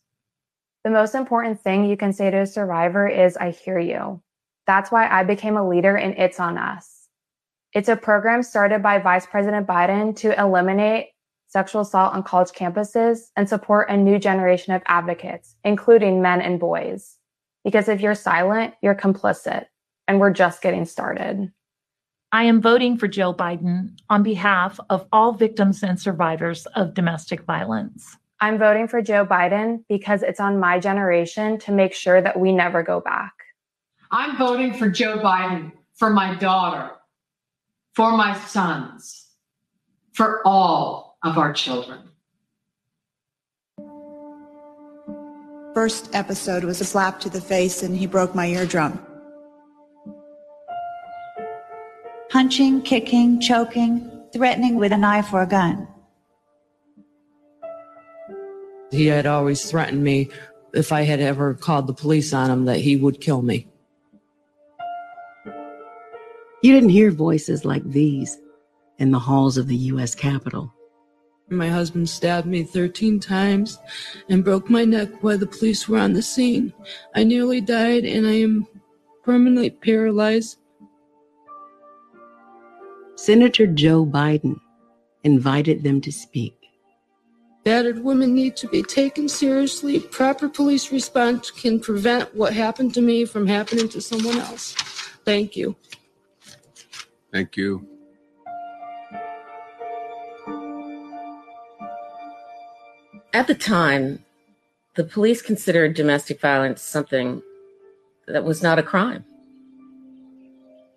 [0.84, 4.22] The most important thing you can say to a survivor is, I hear you.
[4.66, 7.08] That's why I became a leader in It's On Us.
[7.74, 11.08] It's a program started by Vice President Biden to eliminate
[11.48, 16.58] sexual assault on college campuses and support a new generation of advocates, including men and
[16.58, 17.18] boys.
[17.64, 19.66] Because if you're silent, you're complicit,
[20.08, 21.52] and we're just getting started.
[22.32, 27.42] I am voting for Joe Biden on behalf of all victims and survivors of domestic
[27.42, 28.16] violence.
[28.40, 32.52] I'm voting for Joe Biden because it's on my generation to make sure that we
[32.52, 33.32] never go back.
[34.12, 36.92] I'm voting for Joe Biden for my daughter,
[37.94, 39.26] for my sons,
[40.12, 41.98] for all of our children.
[45.74, 49.04] First episode was a slap to the face and he broke my eardrum.
[52.40, 55.86] Punching, kicking, choking, threatening with a knife or a gun.
[58.90, 60.30] He had always threatened me
[60.72, 63.68] if I had ever called the police on him that he would kill me.
[66.62, 68.38] You didn't hear voices like these
[68.96, 70.14] in the halls of the U.S.
[70.14, 70.72] Capitol.
[71.50, 73.78] My husband stabbed me 13 times
[74.30, 76.72] and broke my neck while the police were on the scene.
[77.14, 78.66] I nearly died and I am
[79.24, 80.56] permanently paralyzed.
[83.20, 84.58] Senator Joe Biden
[85.24, 86.56] invited them to speak.
[87.64, 90.00] Battered women need to be taken seriously.
[90.00, 94.72] Proper police response can prevent what happened to me from happening to someone else.
[95.26, 95.76] Thank you.
[97.30, 97.86] Thank you.
[103.34, 104.24] At the time,
[104.94, 107.42] the police considered domestic violence something
[108.26, 109.26] that was not a crime.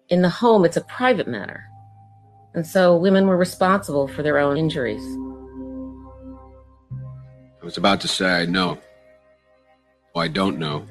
[0.07, 1.65] In the home, it's a private matter.
[2.55, 5.03] And so women were responsible for their own injuries.
[7.61, 8.77] I was about to say I know.
[10.13, 10.85] Well, I don't know.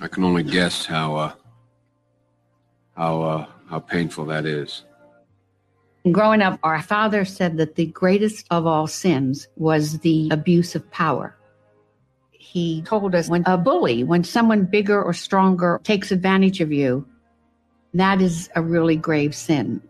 [0.00, 1.32] I can only guess how uh,
[2.96, 4.84] how uh, how painful that is.
[6.12, 10.90] Growing up, our father said that the greatest of all sins was the abuse of
[10.90, 11.36] power.
[12.30, 17.06] He told us when a bully, when someone bigger or stronger takes advantage of you,
[17.94, 19.82] that is a really grave sin.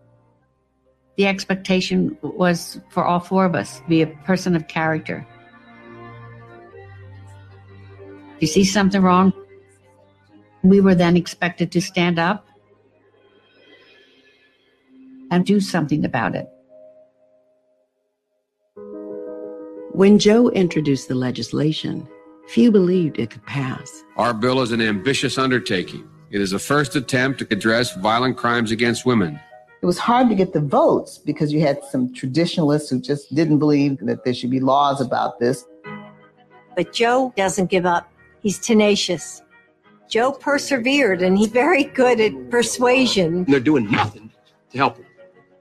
[1.18, 5.26] The expectation was for all four of us to be a person of character.
[8.36, 9.32] If you see something wrong,
[10.62, 12.46] we were then expected to stand up
[15.32, 16.46] and do something about it.
[19.90, 22.06] When Joe introduced the legislation,
[22.46, 24.04] few believed it could pass.
[24.16, 26.08] Our bill is an ambitious undertaking.
[26.30, 29.40] It is a first attempt to address violent crimes against women.
[29.80, 33.58] It was hard to get the votes because you had some traditionalists who just didn't
[33.58, 35.64] believe that there should be laws about this.
[36.74, 38.10] But Joe doesn't give up.
[38.40, 39.42] He's tenacious.
[40.08, 43.44] Joe persevered and he's very good at persuasion.
[43.44, 44.30] They're doing nothing
[44.70, 45.06] to help him.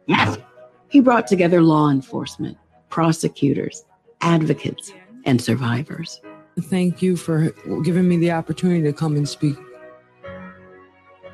[0.08, 0.44] Nothing.
[0.90, 2.58] He brought together law enforcement,
[2.90, 3.86] prosecutors,
[4.22, 4.94] advocates,
[5.26, 6.22] and survivors.
[6.60, 7.52] Thank you for
[7.84, 9.58] giving me the opportunity to come and speak.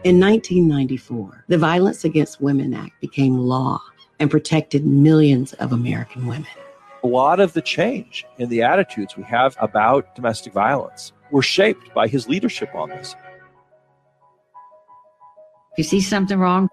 [0.04, 3.82] In 1994, the Violence Against Women Act became law
[4.20, 6.45] and protected millions of American women.
[7.06, 11.93] A lot of the change in the attitudes we have about domestic violence were shaped
[11.93, 13.16] by his leadership on this.
[15.72, 16.68] If you see something wrong,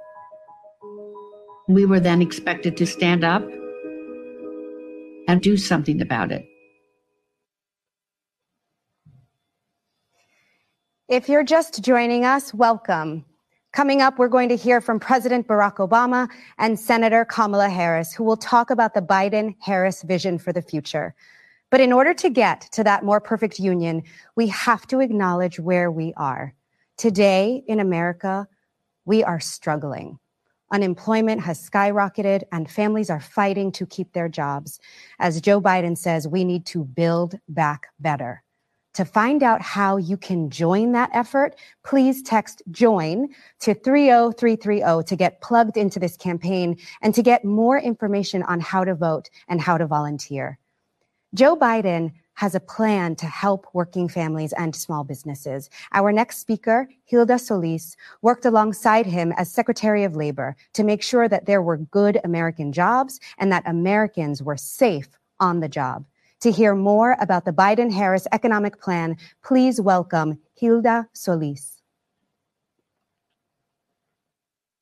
[1.69, 3.49] we were then expected to stand up
[5.29, 6.50] and do something about it.
[11.11, 13.25] If you're just joining us, welcome.
[13.73, 18.23] Coming up, we're going to hear from President Barack Obama and Senator Kamala Harris, who
[18.23, 21.17] will talk about the Biden Harris vision for the future.
[21.69, 24.05] But in order to get to that more perfect union,
[24.37, 26.55] we have to acknowledge where we are.
[26.97, 28.47] Today in America,
[29.05, 30.17] we are struggling.
[30.71, 34.79] Unemployment has skyrocketed and families are fighting to keep their jobs.
[35.19, 38.45] As Joe Biden says, we need to build back better.
[38.95, 43.29] To find out how you can join that effort, please text JOIN
[43.61, 48.85] to 30330 to get plugged into this campaign and to get more information on how
[48.85, 50.59] to vote and how to volunteer.
[51.35, 55.71] Joe Biden has a plan to help working families and small businesses.
[55.93, 61.29] Our next speaker, Hilda Solis, worked alongside him as Secretary of Labor to make sure
[61.29, 66.05] that there were good American jobs and that Americans were safe on the job.
[66.41, 71.83] To hear more about the Biden Harris economic plan, please welcome Hilda Solis.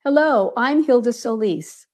[0.04, 1.88] Hello, I'm Hilda Solis.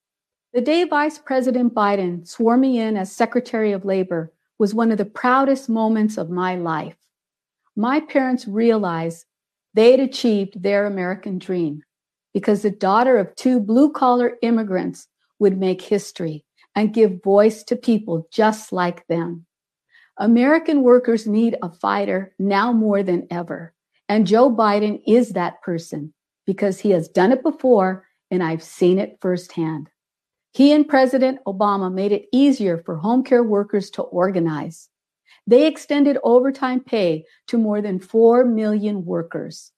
[0.53, 4.99] The day Vice President Biden swore me in as Secretary of Labor was one of
[4.99, 6.99] the proudest moments of my life.
[7.75, 9.25] My parents realized
[9.73, 11.83] they'd achieved their American dream
[12.35, 15.09] because the daughter of two blue collar immigrants
[15.39, 16.45] would make history
[16.75, 19.47] and give voice to people just like them.
[20.19, 23.75] American workers need a fighter now more than ever.
[24.09, 26.15] And Joe Biden is that person
[26.47, 29.91] because he has done it before and I've seen it firsthand.
[30.53, 34.89] He and President Obama made it easier for home care workers to organize.
[35.47, 39.73] They extended overtime pay to more than 4 million workers.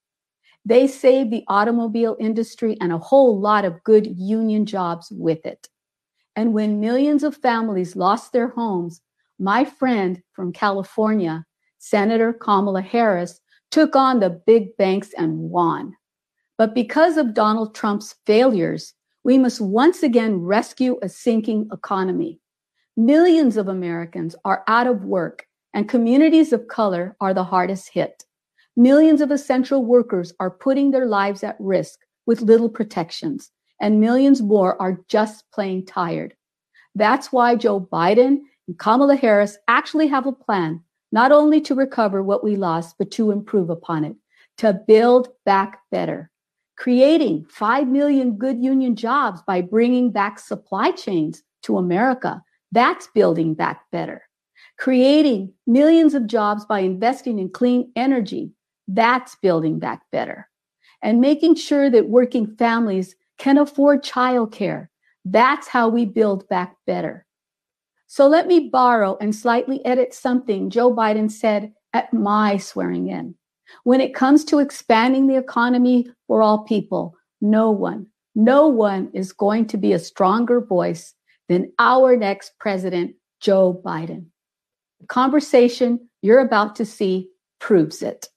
[0.66, 5.68] They saved the automobile industry and a whole lot of good union jobs with it.
[6.34, 9.00] And when millions of families lost their homes,
[9.38, 11.44] my friend from California,
[11.78, 15.94] Senator Kamala Harris, took on the big banks and won.
[16.58, 22.40] But because of Donald Trump's failures, we must once again rescue a sinking economy.
[22.96, 28.24] Millions of Americans are out of work, and communities of color are the hardest hit.
[28.76, 34.40] Millions of essential workers are putting their lives at risk with little protections, and millions
[34.40, 36.34] more are just plain tired.
[36.94, 42.22] That's why Joe Biden and Kamala Harris actually have a plan, not only to recover
[42.22, 44.16] what we lost, but to improve upon it,
[44.58, 46.30] to build back better,
[46.76, 52.42] creating 5 million good union jobs by bringing back supply chains to America.
[52.72, 54.22] That's building back better.
[54.78, 58.52] Creating millions of jobs by investing in clean energy.
[58.88, 60.48] That's building back better.
[61.02, 64.88] And making sure that working families can afford childcare.
[65.24, 67.25] That's how we build back better.
[68.06, 73.34] So let me borrow and slightly edit something Joe Biden said at my swearing in.
[73.84, 79.32] When it comes to expanding the economy for all people, no one, no one is
[79.32, 81.14] going to be a stronger voice
[81.48, 84.26] than our next president, Joe Biden.
[85.00, 87.30] The conversation you're about to see
[87.60, 88.28] proves it.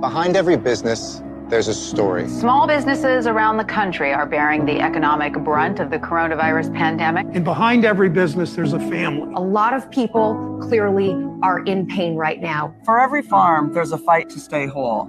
[0.00, 1.22] Behind every business,
[1.54, 2.28] there's a story.
[2.28, 7.28] Small businesses around the country are bearing the economic brunt of the coronavirus pandemic.
[7.32, 9.32] And behind every business, there's a family.
[9.36, 11.12] A lot of people clearly
[11.44, 12.74] are in pain right now.
[12.84, 15.08] For every farm, there's a fight to stay whole.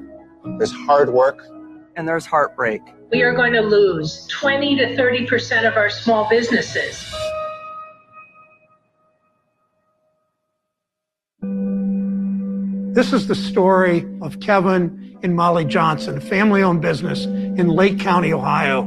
[0.59, 1.47] There's hard work.
[1.95, 2.81] And there's heartbreak.
[3.11, 7.11] We are going to lose 20 to 30% of our small businesses.
[12.95, 17.99] This is the story of Kevin and Molly Johnson, a family owned business in Lake
[17.99, 18.83] County, Ohio.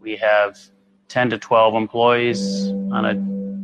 [0.00, 0.58] We have
[1.06, 3.14] 10 to 12 employees on a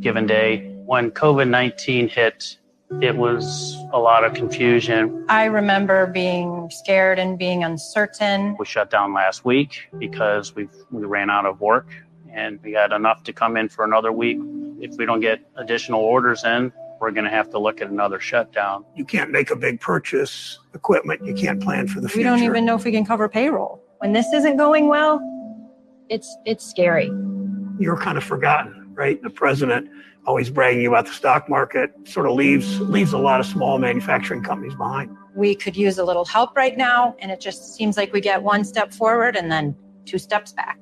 [0.01, 0.77] given day.
[0.85, 2.57] When COVID 19 hit,
[3.01, 5.25] it was a lot of confusion.
[5.27, 8.55] I remember being scared and being uncertain.
[8.57, 11.89] We shut down last week because we we ran out of work
[12.31, 14.39] and we had enough to come in for another week.
[14.79, 18.19] If we don't get additional orders in, we're going to have to look at another
[18.19, 18.85] shutdown.
[18.95, 21.25] You can't make a big purchase equipment.
[21.25, 22.19] You can't plan for the future.
[22.19, 23.81] We don't even know if we can cover payroll.
[23.99, 25.19] When this isn't going well,
[26.09, 27.11] it's it's scary.
[27.79, 28.91] You're kind of forgotten.
[28.93, 29.21] right?
[29.21, 29.89] The president
[30.25, 34.41] always bragging about the stock market sort of leaves leaves a lot of small manufacturing
[34.43, 35.15] companies behind.
[35.35, 38.41] We could use a little help right now, and it just seems like we get
[38.41, 39.75] one step forward and then
[40.05, 40.79] two steps back.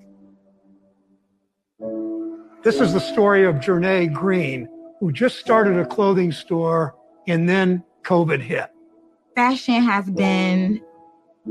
[2.63, 4.69] This is the story of Jernay Green,
[5.03, 6.95] who just started a clothing store
[7.27, 8.71] and then COVID hit.
[9.35, 10.81] Fashion has been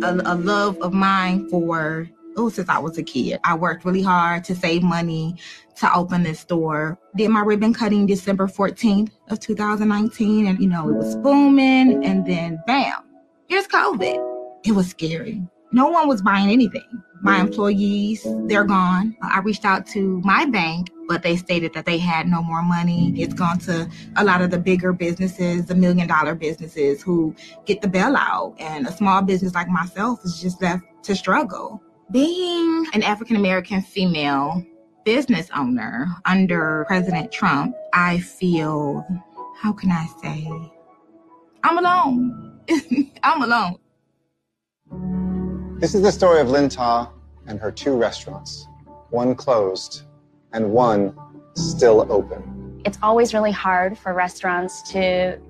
[0.03, 3.41] a, a love of mine for oh since I was a kid.
[3.45, 5.37] I worked really hard to save money
[5.77, 6.99] to open this store.
[7.15, 12.25] Did my ribbon cutting December 14th of 2019 and you know it was booming and
[12.25, 13.03] then bam,
[13.49, 14.63] here's COVID.
[14.65, 15.43] It was scary.
[15.73, 17.03] No one was buying anything.
[17.23, 19.17] My employees, they're gone.
[19.23, 23.15] I reached out to my bank, but they stated that they had no more money.
[23.17, 27.81] It's gone to a lot of the bigger businesses, the million dollar businesses who get
[27.81, 28.61] the bailout.
[28.61, 31.81] And a small business like myself is just left to struggle.
[32.11, 34.67] Being an African American female
[35.05, 39.07] business owner under President Trump, I feel,
[39.57, 40.51] how can I say,
[41.63, 42.61] I'm alone.
[43.23, 43.79] I'm alone.
[45.83, 47.11] This is the story of Lynn Ta
[47.49, 48.69] and her two restaurants,
[49.11, 50.03] one closed
[50.53, 51.13] and one
[51.55, 52.81] still open.
[52.85, 55.41] It's always really hard for restaurants to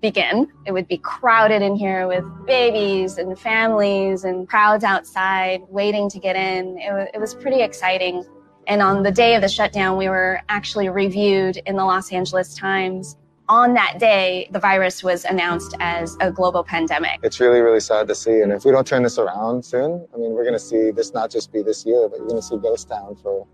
[0.00, 0.50] begin.
[0.64, 6.18] It would be crowded in here with babies and families and crowds outside waiting to
[6.18, 6.78] get in.
[6.78, 8.24] It, was, it was pretty exciting.
[8.68, 12.54] And on the day of the shutdown, we were actually reviewed in the Los Angeles
[12.54, 13.18] Times
[13.48, 17.20] on that day, the virus was announced as a global pandemic.
[17.22, 18.40] It's really, really sad to see.
[18.40, 21.12] And if we don't turn this around soon, I mean, we're going to see this
[21.14, 23.46] not just be this year, but you're going to see Ghost Town for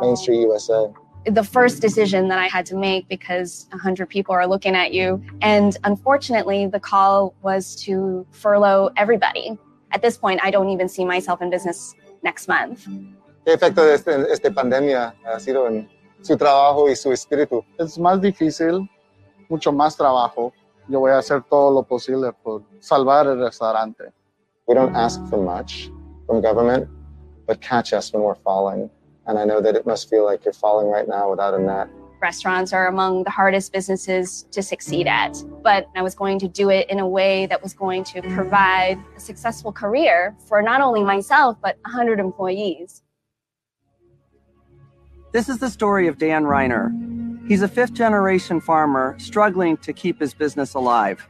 [0.00, 0.86] Main Street USA.
[1.26, 5.22] The first decision that I had to make because 100 people are looking at you.
[5.42, 9.58] And unfortunately, the call was to furlough everybody.
[9.92, 12.86] At this point, I don't even see myself in business next month.
[13.44, 15.88] ¿Qué efecto de este, esta pandemia ha sido en
[16.22, 17.64] su trabajo y su espíritu?
[17.78, 18.88] Es más difícil
[19.50, 20.52] mucho más trabajo.
[20.88, 24.12] Yo voy a hacer todo lo posible por salvar el restaurante.
[24.66, 25.90] We don't ask for much
[26.26, 26.88] from government,
[27.46, 28.88] but catch us when we're falling.
[29.26, 31.88] And I know that it must feel like you're falling right now without a net.
[32.20, 36.68] Restaurants are among the hardest businesses to succeed at, but I was going to do
[36.68, 41.02] it in a way that was going to provide a successful career for not only
[41.02, 43.02] myself, but 100 employees.
[45.32, 47.09] This is the story of Dan Reiner.
[47.50, 51.26] He's a fifth generation farmer struggling to keep his business alive.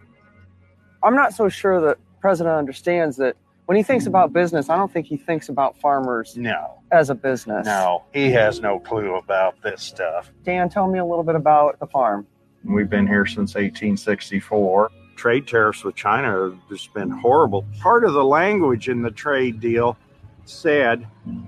[1.03, 4.93] I'm not so sure that President understands that when he thinks about business, I don't
[4.93, 6.83] think he thinks about farmers no.
[6.93, 7.65] as a business.
[7.65, 10.31] No, he has no clue about this stuff.
[10.45, 12.27] Dan, tell me a little bit about the farm.
[12.65, 14.91] We've been here since 1864.
[15.17, 17.65] Trade tariffs with China have just been horrible.
[17.81, 19.97] Part of the language in the trade deal
[20.45, 21.07] said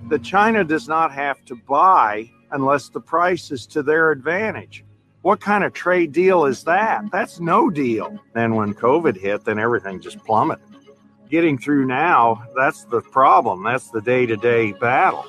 [0.09, 4.85] that China does not have to buy unless the price is to their advantage.
[5.23, 6.99] What kind of trade deal is that?
[6.99, 7.09] Mm-hmm.
[7.13, 8.19] That's no deal.
[8.35, 10.65] Then when COVID hit, then everything just plummeted.
[11.31, 13.63] Getting through now, that's the problem.
[13.65, 15.25] That's the day to day battle.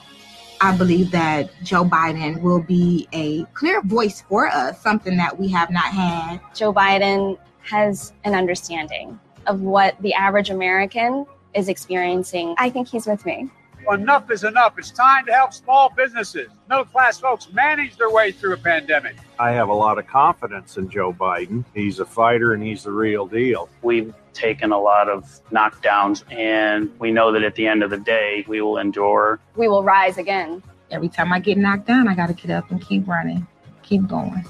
[0.59, 5.49] I believe that Joe Biden will be a clear voice for us, something that we
[5.49, 6.39] have not had.
[6.55, 12.55] Joe Biden has an understanding of what the average American is experiencing.
[12.57, 13.49] I think he's with me.
[13.91, 14.77] Enough is enough.
[14.77, 19.17] It's time to help small businesses, middle class folks manage their way through a pandemic.
[19.39, 21.65] I have a lot of confidence in Joe Biden.
[21.73, 23.69] He's a fighter and he's the real deal.
[23.81, 27.99] We've taken a lot of knockdowns, and we know that at the end of the
[27.99, 29.39] day, we will endure.
[29.55, 30.63] We will rise again.
[30.89, 33.45] Every time I get knocked down, I got to get up and keep running,
[33.83, 34.45] keep going,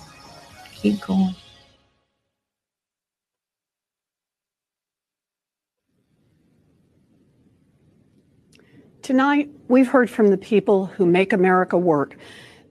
[0.73, 1.35] keep going.
[9.03, 12.15] Tonight, we've heard from the people who make America work,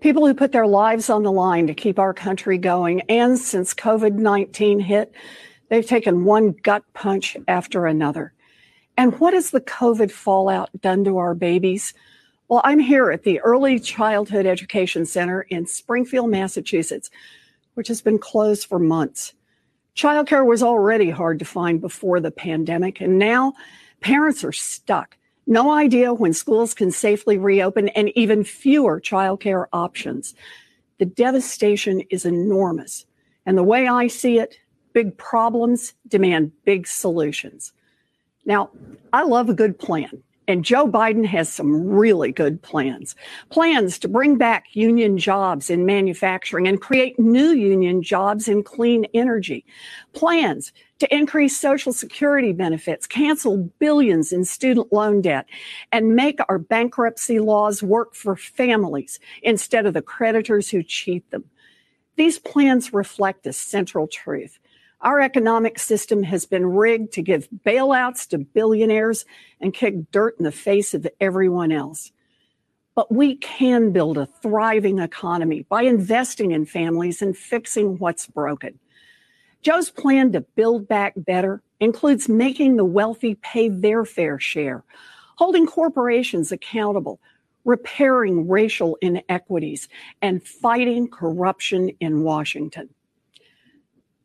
[0.01, 3.03] people who put their lives on the line to keep our country going.
[3.03, 5.12] And since COVID 19 hit,
[5.68, 8.33] they've taken one gut punch after another.
[8.97, 11.93] And what has the COVID fallout done to our babies?
[12.49, 17.11] Well, I'm here at the Early Childhood Education Center in Springfield, Massachusetts,
[17.74, 19.35] which has been closed for months.
[19.95, 23.53] Childcare was already hard to find before the pandemic, and now
[24.01, 30.34] parents are stuck no idea when schools can safely reopen and even fewer childcare options.
[30.99, 33.07] The devastation is enormous.
[33.45, 34.57] And the way I see it,
[34.93, 37.72] big problems demand big solutions.
[38.45, 38.70] Now,
[39.12, 40.22] I love a good plan.
[40.53, 43.16] And Joe Biden has some really good plans.
[43.48, 49.07] Plans to bring back union jobs in manufacturing and create new union jobs in clean
[49.14, 49.64] energy.
[50.12, 55.46] Plans to increase Social Security benefits, cancel billions in student loan debt,
[55.90, 61.44] and make our bankruptcy laws work for families instead of the creditors who cheat them.
[62.16, 64.59] These plans reflect a central truth.
[65.03, 69.24] Our economic system has been rigged to give bailouts to billionaires
[69.61, 72.12] and kick dirt in the face of everyone else.
[72.94, 78.78] But we can build a thriving economy by investing in families and fixing what's broken.
[79.62, 84.84] Joe's plan to build back better includes making the wealthy pay their fair share,
[85.34, 87.20] holding corporations accountable,
[87.64, 89.88] repairing racial inequities,
[90.20, 92.88] and fighting corruption in Washington.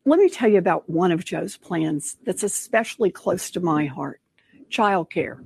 [0.04, 4.20] Let me tell you about one of Joe's plans that's especially close to my heart
[4.70, 5.44] childcare.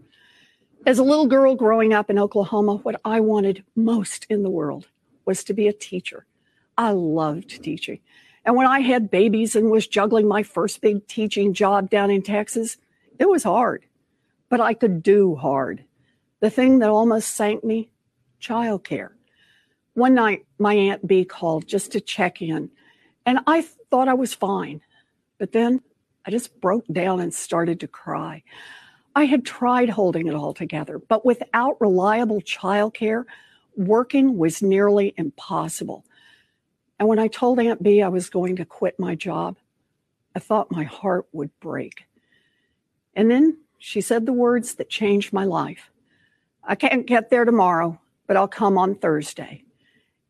[0.84, 4.88] As a little girl growing up in Oklahoma, what I wanted most in the world
[5.24, 6.26] was to be a teacher.
[6.76, 8.00] I loved teaching.
[8.44, 12.22] And when I had babies and was juggling my first big teaching job down in
[12.22, 12.76] Texas,
[13.20, 13.84] it was hard,
[14.48, 15.84] but I could do hard.
[16.40, 17.90] The thing that almost sank me
[18.40, 19.10] childcare.
[19.94, 22.70] One night, my Aunt B called just to check in
[23.26, 24.80] and I thought I was fine.
[25.38, 25.82] But then
[26.24, 28.42] I just broke down and started to cry.
[29.14, 33.24] I had tried holding it all together, but without reliable childcare,
[33.76, 36.06] working was nearly impossible.
[36.98, 39.58] And when I told Aunt B I was going to quit my job,
[40.34, 42.04] I thought my heart would break.
[43.14, 45.90] And then she said the words that changed my life
[46.64, 49.64] I can't get there tomorrow, but I'll come on Thursday.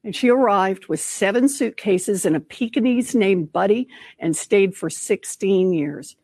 [0.04, 3.88] And she arrived with seven suitcases and a Pekingese named Buddy
[4.18, 6.16] and stayed for 16 years.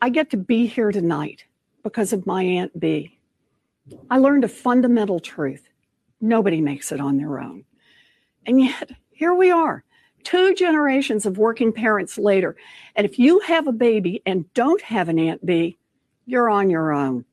[0.00, 1.44] I get to be here tonight
[1.82, 3.18] because of my Aunt B.
[4.10, 5.68] I learned a fundamental truth
[6.24, 7.64] nobody makes it on their own.
[8.46, 9.84] And yet, here we are,
[10.24, 12.56] two generations of working parents later.
[12.96, 15.78] And if you have a baby and don't have an Aunt B,
[16.26, 17.24] you're on your own.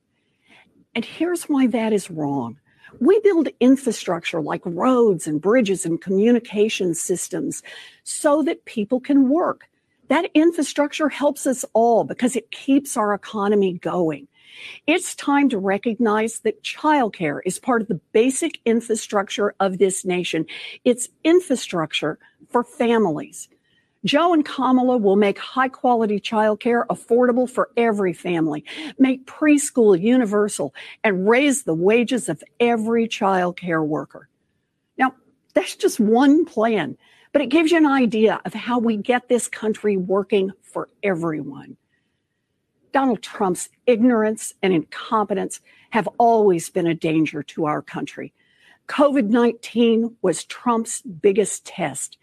[0.94, 2.60] And here's why that is wrong.
[3.00, 7.64] We build infrastructure like roads and bridges and communication systems
[8.04, 9.70] so that people can work.
[10.10, 14.28] That infrastructure helps us all because it keeps our economy going.
[14.86, 20.46] It's time to recognize that childcare is part of the basic infrastructure of this nation.
[20.84, 22.20] It's infrastructure
[22.50, 23.48] for families.
[24.04, 28.66] Joe and Kamala will make high quality childcare affordable for every family,
[28.98, 30.74] make preschool universal,
[31.04, 34.28] and raise the wages of every childcare worker.
[34.98, 35.14] Now,
[35.54, 36.98] that's just one plan,
[37.32, 41.78] but it gives you an idea of how we get this country working for everyone.
[42.94, 48.34] Donald Trump's ignorance and incompetence have always been a danger to our country.
[48.88, 52.18] COVID 19 was Trump's biggest test.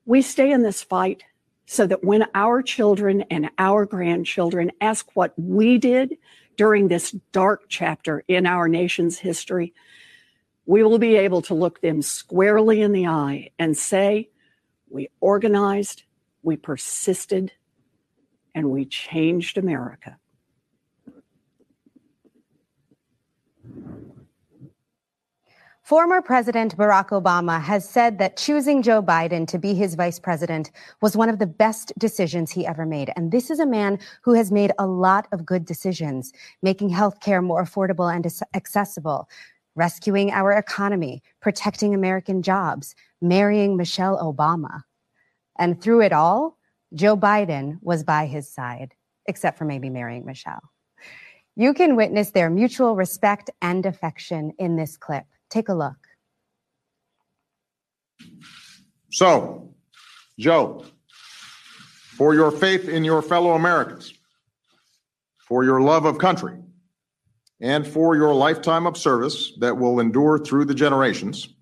[0.05, 1.23] We stay in this fight
[1.65, 6.17] so that when our children and our grandchildren ask what we did
[6.55, 9.73] during this dark chapter in our nation's history,
[10.65, 14.29] we will be able to look them squarely in the eye and say,
[14.89, 16.03] we organized,
[16.41, 17.51] we persisted,
[18.55, 20.17] and we changed America.
[25.87, 30.69] Former President Barack Obama has said that choosing Joe Biden to be his vice president
[31.01, 33.09] was one of the best decisions he ever made.
[33.15, 37.41] And this is a man who has made a lot of good decisions, making healthcare
[37.41, 39.29] more affordable and accessible,
[39.75, 44.81] rescuing our economy, protecting American jobs, marrying Michelle Obama.
[45.57, 46.57] And through it all,
[46.95, 48.93] Joe Biden was by his side,
[49.25, 50.69] except for maybe marrying Michelle.
[51.59, 55.25] You can witness their mutual respect and affection in this clip.
[55.49, 55.97] Take a look.
[59.09, 59.73] So,
[60.37, 60.85] Joe,
[62.15, 64.13] for your faith in your fellow Americans,
[65.47, 66.59] for your love of country,
[67.59, 71.55] and for your lifetime of service that will endure through the generations,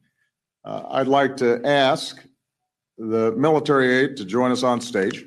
[0.66, 2.22] uh, I'd like to ask
[2.98, 5.26] the military aide to join us on stage.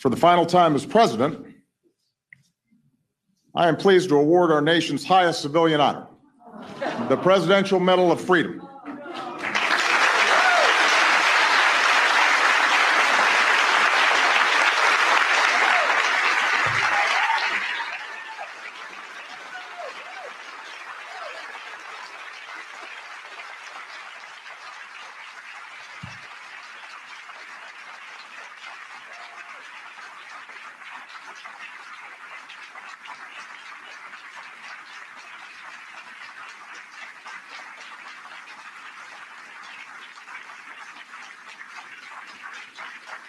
[0.00, 1.46] For the final time as president,
[3.54, 6.06] I am pleased to award our nation's highest civilian honor,
[7.10, 8.66] the Presidential Medal of Freedom.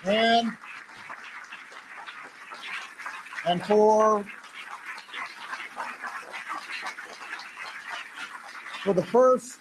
[0.03, 0.57] And
[3.45, 4.25] and for
[8.83, 9.59] for the first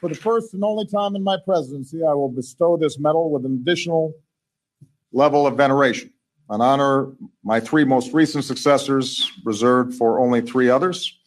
[0.00, 3.44] for the first and only time in my presidency, I will bestow this medal with
[3.44, 4.14] an additional
[5.12, 6.10] level of veneration,
[6.48, 7.12] an honor
[7.44, 11.18] my three most recent successors reserved for only three others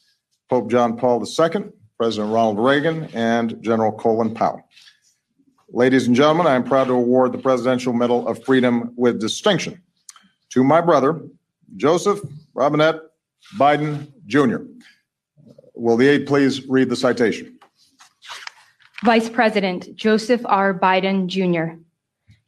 [0.50, 1.66] Pope John Paul II,
[1.98, 4.62] President Ronald Reagan, and General Colin Powell.
[5.70, 9.82] Ladies and gentlemen, I am proud to award the Presidential Medal of Freedom with distinction
[10.54, 11.20] to my brother,
[11.78, 12.20] Joseph
[12.54, 13.00] Robinette
[13.58, 14.58] Biden Jr.
[15.74, 17.58] Will the aide please read the citation?
[19.04, 20.72] Vice President Joseph R.
[20.78, 21.80] Biden Jr.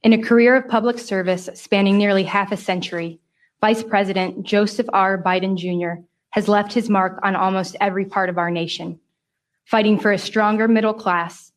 [0.03, 3.19] In a career of public service spanning nearly half a century,
[3.59, 5.17] Vice President Joseph R.
[5.19, 6.03] Biden Jr.
[6.29, 8.99] has left his mark on almost every part of our nation,
[9.65, 11.51] fighting for a stronger middle class,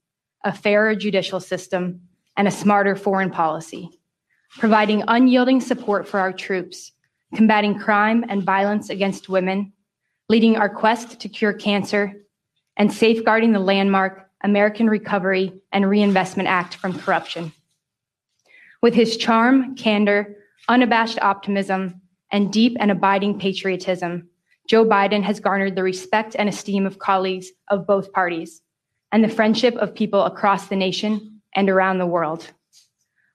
[0.45, 2.01] a fairer judicial system,
[2.39, 3.98] and a smarter foreign policy,
[4.57, 6.93] providing unyielding support for our troops,
[7.35, 9.73] combating crime and violence against women,
[10.29, 12.25] leading our quest to cure cancer,
[12.77, 17.53] and safeguarding the landmark American Recovery and Reinvestment Act from corruption.
[18.83, 20.37] With his charm, candor,
[20.69, 24.29] unabashed optimism, and deep and abiding patriotism,
[24.69, 28.61] Joe Biden has garnered the respect and esteem of colleagues of both parties
[29.11, 32.53] and the friendship of people across the nation and around the world,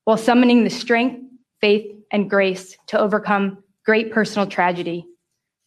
[0.05, 1.21] while summoning the strength,
[1.61, 5.05] faith, and grace to overcome great personal tragedy.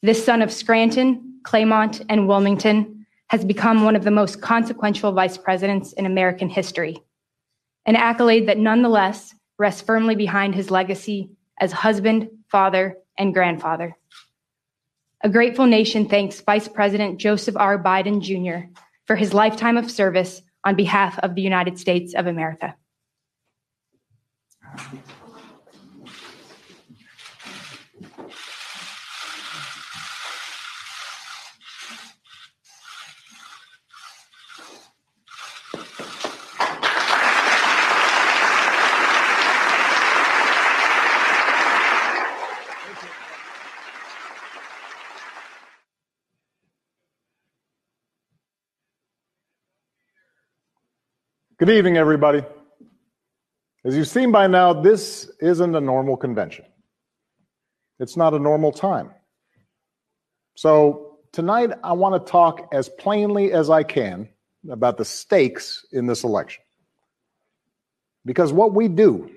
[0.02, 5.36] This son of Scranton, Claymont, and Wilmington has become one of the most consequential vice
[5.36, 7.02] presidents in American history,
[7.86, 13.96] an accolade that nonetheless rests firmly behind his legacy as husband, father, and grandfather.
[15.22, 17.82] A grateful nation thanks Vice President Joseph R.
[17.82, 18.68] Biden Jr.
[19.06, 22.76] for his lifetime of service on behalf of the United States of America.
[51.58, 52.44] Good evening, everybody.
[53.86, 56.64] As you've seen by now, this isn't a normal convention.
[58.00, 59.12] It's not a normal time.
[60.56, 64.28] So, tonight I want to talk as plainly as I can
[64.68, 66.64] about the stakes in this election.
[68.24, 69.30] Because what we do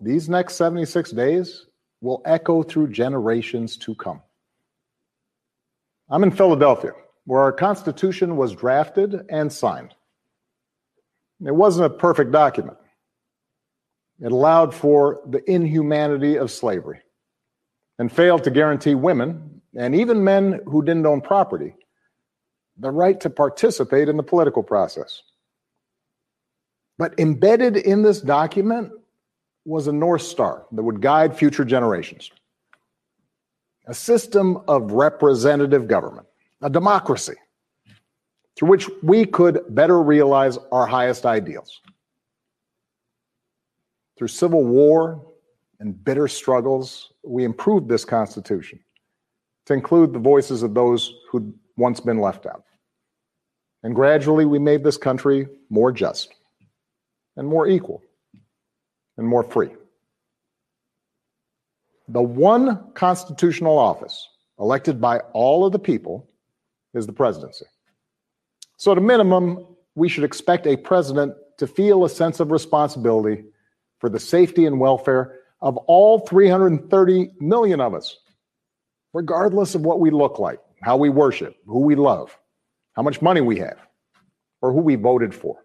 [0.00, 1.66] these next 76 days
[2.00, 4.22] will echo through generations to come.
[6.08, 6.92] I'm in Philadelphia,
[7.26, 9.94] where our Constitution was drafted and signed.
[11.44, 12.78] It wasn't a perfect document.
[14.20, 17.00] It allowed for the inhumanity of slavery
[17.98, 21.74] and failed to guarantee women and even men who didn't own property
[22.78, 25.22] the right to participate in the political process.
[26.98, 28.92] But embedded in this document
[29.64, 32.30] was a North Star that would guide future generations
[33.86, 36.26] a system of representative government,
[36.62, 37.34] a democracy
[38.54, 41.80] through which we could better realize our highest ideals.
[44.20, 45.24] Through civil war
[45.78, 48.78] and bitter struggles, we improved this Constitution
[49.64, 52.64] to include the voices of those who'd once been left out.
[53.82, 56.34] And gradually, we made this country more just
[57.38, 58.02] and more equal
[59.16, 59.70] and more free.
[62.08, 66.28] The one constitutional office elected by all of the people
[66.92, 67.64] is the presidency.
[68.76, 73.44] So, at a minimum, we should expect a president to feel a sense of responsibility
[74.00, 78.16] for the safety and welfare of all 330 million of us,
[79.12, 82.36] regardless of what we look like, how we worship, who we love,
[82.94, 83.78] how much money we have,
[84.62, 85.64] or who we voted for.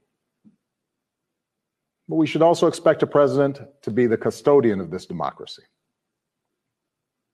[2.07, 5.63] But we should also expect a president to be the custodian of this democracy.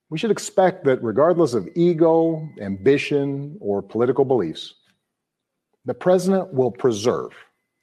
[0.10, 4.76] We should expect that regardless of ego, ambition, or political beliefs,
[5.86, 7.32] the president will preserve,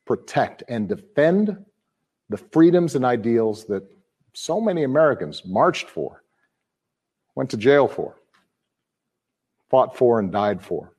[0.06, 1.64] protect, and defend
[2.28, 3.82] the freedoms and ideals that
[4.32, 6.22] so many Americans marched for,
[7.34, 8.16] went to jail for,
[9.70, 10.92] fought for, and died for.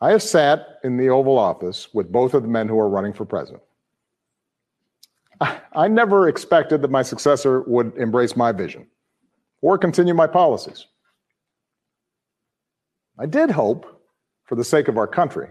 [0.00, 3.12] I have sat in the Oval Office with both of the men who are running
[3.12, 3.62] for president.
[5.72, 8.86] I never expected that my successor would embrace my vision
[9.60, 10.86] or continue my policies.
[13.18, 14.00] I did hope,
[14.44, 15.48] for the sake of our country,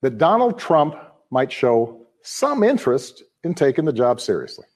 [0.00, 0.94] that Donald Trump
[1.30, 4.66] might show some interest in taking the job seriously,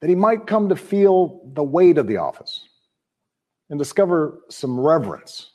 [0.00, 2.68] that he might come to feel the weight of the office
[3.68, 5.50] and discover some reverence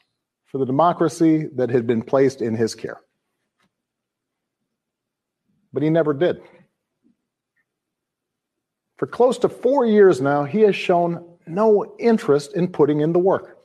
[0.45, 3.01] for the democracy that had been placed in his care.
[5.73, 6.41] But he never did.
[8.97, 13.19] For close to four years now, he has shown no interest in putting in the
[13.19, 13.57] work,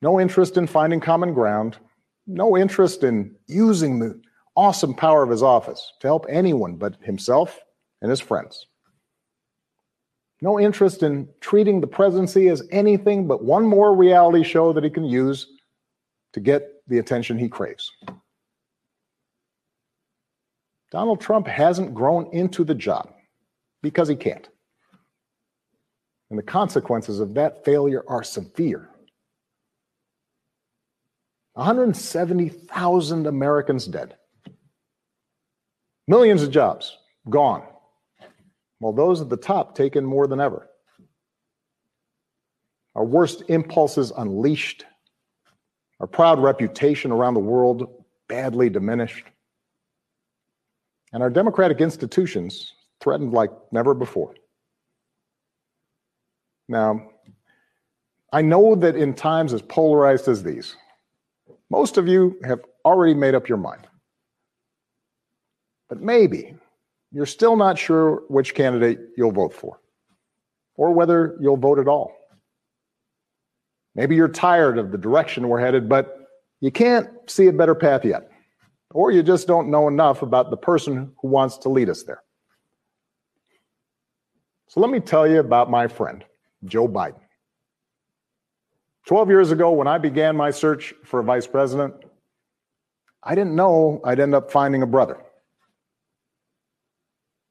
[0.00, 1.78] no interest in finding common ground,
[2.26, 4.20] no interest in using the
[4.56, 7.60] awesome power of his office to help anyone but himself
[8.02, 8.66] and his friends.
[10.42, 14.90] No interest in treating the presidency as anything but one more reality show that he
[14.90, 15.46] can use
[16.32, 17.90] to get the attention he craves.
[20.90, 23.12] Donald Trump hasn't grown into the job
[23.82, 24.48] because he can't.
[26.30, 28.90] And the consequences of that failure are severe.
[31.56, 34.14] 170,000 Americans dead.
[36.06, 36.98] Millions of jobs
[37.30, 37.62] gone.
[38.78, 40.68] While those at the top taken more than ever.
[42.94, 44.84] Our worst impulses unleashed.
[45.98, 49.24] Our proud reputation around the world badly diminished.
[51.14, 54.34] And our democratic institutions threatened like never before.
[56.68, 57.12] Now,
[58.30, 60.76] I know that in times as polarized as these,
[61.70, 63.86] most of you have already made up your mind.
[65.88, 66.54] But maybe
[67.12, 69.80] you're still not sure which candidate you'll vote for
[70.76, 72.12] or whether you'll vote at all.
[73.94, 76.18] Maybe you're tired of the direction we're headed, but
[76.60, 78.30] you can't see a better path yet.
[78.90, 82.22] Or you just don't know enough about the person who wants to lead us there.
[84.68, 86.24] So let me tell you about my friend,
[86.64, 87.20] Joe Biden.
[89.06, 91.94] 12 years ago, when I began my search for a vice president,
[93.22, 95.18] I didn't know I'd end up finding a brother.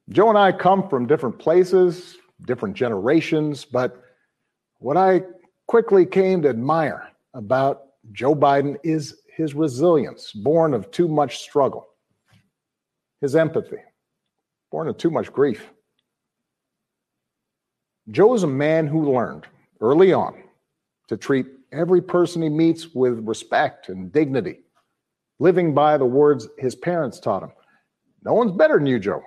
[0.09, 4.03] Joe and I come from different places, different generations, but
[4.79, 5.23] what I
[5.67, 11.87] quickly came to admire about Joe Biden is his resilience, born of too much struggle,
[13.21, 13.79] his empathy,
[14.71, 15.71] born of too much grief.
[18.11, 19.47] Joe is a man who learned
[19.79, 20.44] early on
[21.07, 24.59] to treat every person he meets with respect and dignity,
[25.39, 27.51] living by the words his parents taught him.
[28.23, 29.21] No one's better than you, Joe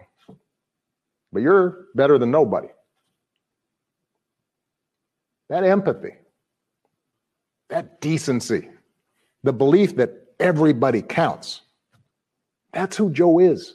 [1.32, 2.68] but you're better than nobody.
[5.48, 6.14] That empathy,
[7.70, 8.68] that decency,
[9.42, 11.62] the belief that everybody counts.
[12.72, 13.74] That's who Joe is.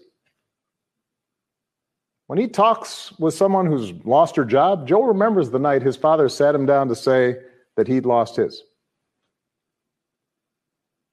[2.27, 6.29] When he talks with someone who's lost her job, Joe remembers the night his father
[6.29, 7.37] sat him down to say
[7.75, 8.63] that he'd lost his.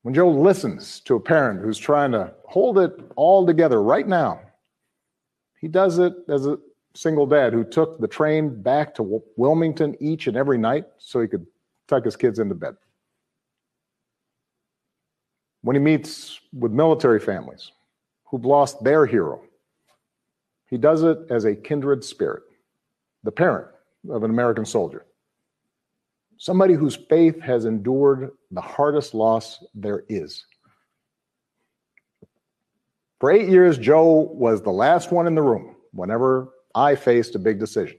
[0.02, 4.40] When Joe listens to a parent who's trying to hold it all together right now
[5.60, 6.58] he does it as a
[6.94, 11.28] single dad who took the train back to Wilmington each and every night so he
[11.28, 11.46] could
[11.86, 12.74] tuck his kids into bed.
[15.62, 17.72] When he meets with military families
[18.24, 19.42] who've lost their hero,
[20.70, 22.44] he does it as a kindred spirit,
[23.22, 23.68] the parent
[24.08, 25.04] of an American soldier,
[26.40, 30.46] somebody whose faith has endured the hardest loss there is.
[33.20, 37.38] For eight years, Joe was the last one in the room whenever I faced a
[37.38, 37.98] big decision.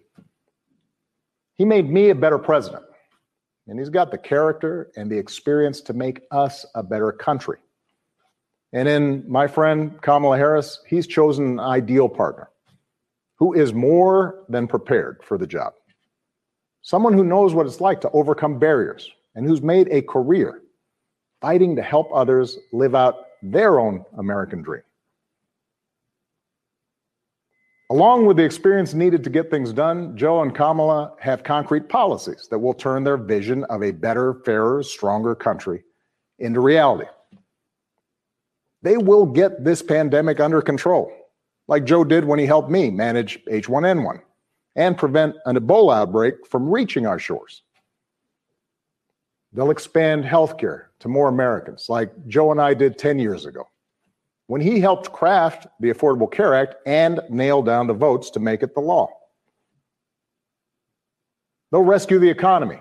[1.54, 2.84] He made me a better president,
[3.68, 7.60] and he's got the character and the experience to make us a better country.
[8.74, 12.50] And in my friend Kamala Harris, he's chosen an ideal partner
[13.36, 15.74] who is more than prepared for the job.
[16.82, 20.62] Someone who knows what it's like to overcome barriers and who's made a career
[21.40, 24.84] fighting to help others live out their own American dream.
[27.90, 32.48] Along with the experience needed to get things done, Joe and Kamala have concrete policies
[32.50, 35.84] that will turn their vision of a better, fairer, stronger country
[36.40, 37.10] into reality.
[38.82, 41.12] They will get this pandemic under control,
[41.68, 44.22] like Joe did when he helped me manage H1N1
[44.76, 47.64] and prevent an Ebola outbreak from reaching our shores.
[49.54, 53.68] They'll expand healthcare to more Americans, like Joe and I did 10 years ago
[54.52, 58.64] when he helped craft the Affordable Care Act and nail down the votes to make
[58.64, 59.10] it the law.
[61.72, 62.80] They'll rescue the economy,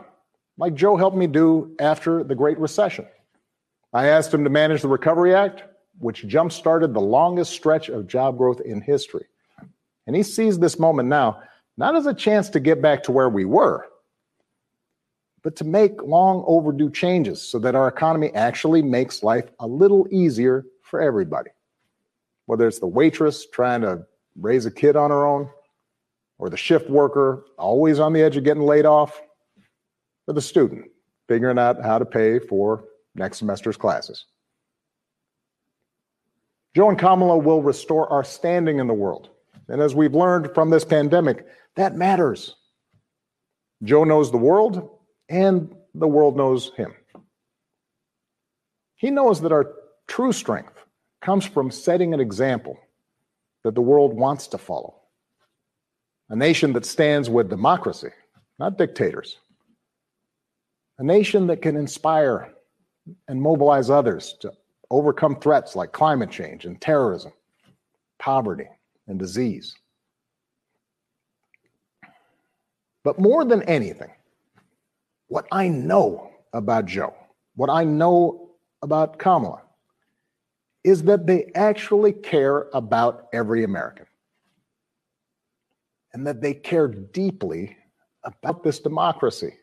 [0.59, 3.07] like Joe helped me do after the Great Recession.
[3.93, 5.63] I asked him to manage the Recovery Act,
[5.99, 9.27] which jump started the longest stretch of job growth in history.
[10.09, 11.41] And he sees this moment now
[11.77, 13.87] not as a chance to get back to where we were,
[15.43, 20.07] but to make long overdue changes so that our economy actually makes life a little
[20.11, 21.51] easier for everybody
[22.51, 24.05] whether it's the waitress trying to
[24.35, 25.49] raise a kid on her own,
[26.37, 29.23] or the shift worker always on the edge of getting laid off,
[30.27, 30.85] or the student
[31.29, 32.83] figuring out how to pay for
[33.15, 34.27] next semester's classes.
[36.75, 39.31] Joe and Kamala will restore our standing in the world.
[39.71, 41.47] And as we've learned from this pandemic,
[41.77, 42.57] that matters.
[43.85, 44.91] Joe knows the world,
[45.29, 46.93] and the world knows him.
[48.97, 49.73] He knows that our
[50.09, 50.75] true strength
[51.23, 52.79] comes from setting an example
[53.63, 54.97] that the world wants to follow.
[56.31, 58.11] A nation that stands with democracy,
[58.59, 59.39] not dictators.
[60.99, 62.53] A nation that can inspire
[63.29, 64.53] and mobilize others to
[64.91, 67.33] overcome threats like climate change and terrorism,
[68.19, 68.69] poverty,
[69.11, 69.75] and disease.
[73.03, 74.11] But more than anything,
[75.29, 77.15] what I know about Joe,
[77.57, 78.51] what I know
[78.83, 79.63] about Kamala,
[80.85, 84.07] is that they actually care about every American
[86.13, 87.77] and that they care deeply
[88.25, 89.55] about this democracy.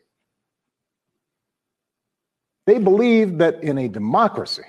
[2.66, 4.62] They believe that in a democracy,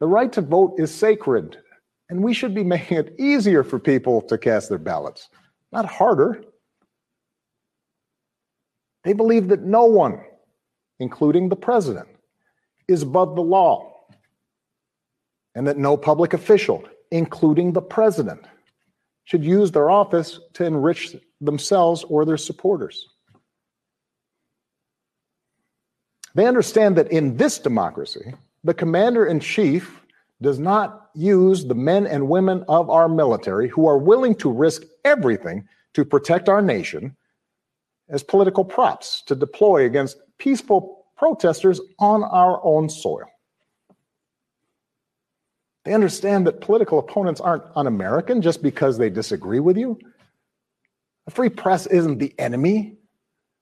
[0.00, 1.58] the right to vote is sacred,
[2.10, 5.28] and we should be making it easier for people to cast their ballots,
[5.72, 6.42] not harder.
[9.04, 10.20] They believe that no one,
[10.98, 12.08] including the president,
[12.88, 14.06] is above the law
[15.54, 18.44] and that no public official, including the president,
[19.24, 23.08] should use their office to enrich themselves or their supporters.
[26.34, 28.34] They understand that in this democracy,
[28.64, 30.00] the commander in chief
[30.44, 34.82] does not use the men and women of our military who are willing to risk
[35.04, 37.16] everything to protect our nation
[38.08, 43.26] as political props to deploy against peaceful protesters on our own soil.
[45.84, 49.98] They understand that political opponents aren't un American just because they disagree with you.
[51.26, 52.96] A free press isn't the enemy,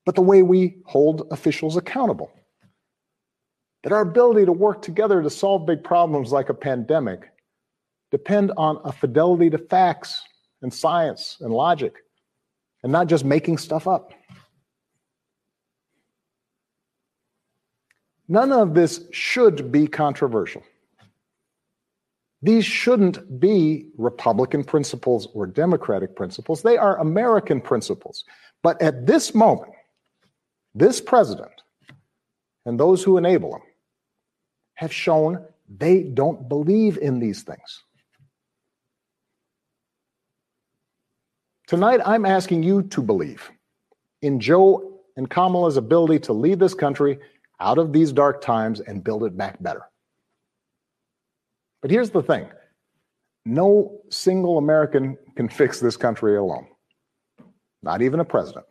[0.05, 2.33] but the way we hold officials accountable.
[3.83, 7.31] That our ability to work together to solve big problems like a pandemic
[8.11, 10.23] depend on a fidelity to facts
[10.61, 11.95] and science and logic
[12.83, 14.13] and not just making stuff up.
[18.29, 20.63] None of this should be controversial.
[22.41, 26.63] These shouldn't be Republican principles or Democratic principles.
[26.63, 28.25] They are American principles.
[28.63, 29.73] But at this moment,
[30.75, 31.53] this president
[32.65, 33.63] and those who enable him
[34.75, 37.83] have shown they don't believe in these things.
[41.67, 43.51] Tonight, I'm asking you to believe
[44.21, 47.19] in Joe and Kamala's ability to lead this country
[47.61, 49.83] out of these dark times and build it back better.
[51.81, 52.49] But here's the thing
[53.45, 56.67] no single American can fix this country alone,
[57.83, 58.67] not even a president.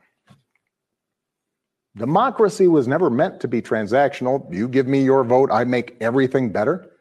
[1.95, 4.51] Democracy was never meant to be transactional.
[4.53, 6.91] You give me your vote, I make everything better.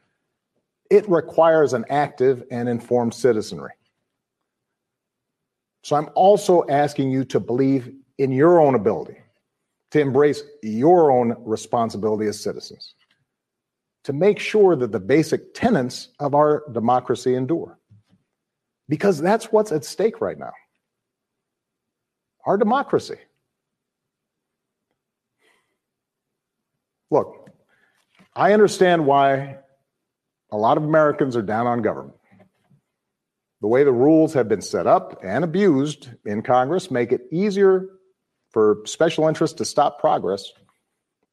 [0.91, 3.73] It requires an active and informed citizenry.
[5.85, 9.19] So I'm also asking you to believe in your own ability,
[9.93, 12.95] to embrace your own responsibility as citizens
[14.05, 17.79] to make sure that the basic tenets of our democracy endure.
[18.89, 20.53] Because that's what's at stake right now
[22.47, 23.17] our democracy.
[27.11, 27.51] Look,
[28.35, 29.59] I understand why
[30.53, 32.17] a lot of Americans are down on government.
[33.61, 37.89] The way the rules have been set up and abused in Congress make it easier
[38.51, 40.51] for special interests to stop progress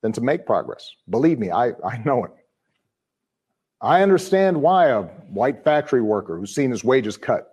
[0.01, 0.89] than to make progress.
[1.09, 2.31] Believe me, I, I know it.
[3.79, 7.49] I understand why a white factory worker who's seen his wages cut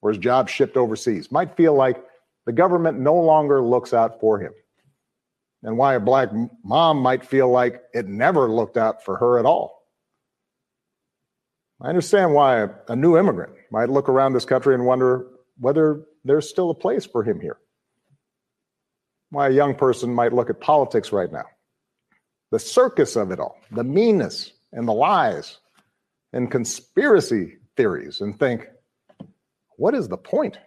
[0.00, 2.02] or his job shipped overseas might feel like
[2.46, 4.52] the government no longer looks out for him.
[5.62, 6.30] And why a black
[6.64, 9.80] mom might feel like it never looked out for her at all.
[11.82, 15.26] I understand why a new immigrant might look around this country and wonder
[15.58, 17.58] whether there's still a place for him here.
[19.30, 21.44] Why a young person might look at politics right now.
[22.50, 25.58] The circus of it all, the meanness and the lies
[26.32, 28.66] and conspiracy theories, and think,
[29.76, 30.58] what is the point?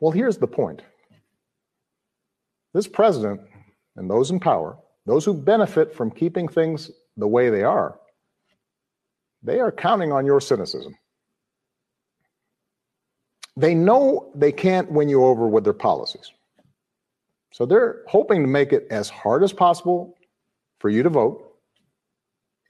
[0.00, 0.82] Well, here's the point
[2.74, 3.40] this president
[3.96, 7.98] and those in power, those who benefit from keeping things the way they are,
[9.42, 10.96] they are counting on your cynicism.
[13.56, 16.32] They know they can't win you over with their policies.
[17.52, 20.16] So they're hoping to make it as hard as possible
[20.80, 21.52] for you to vote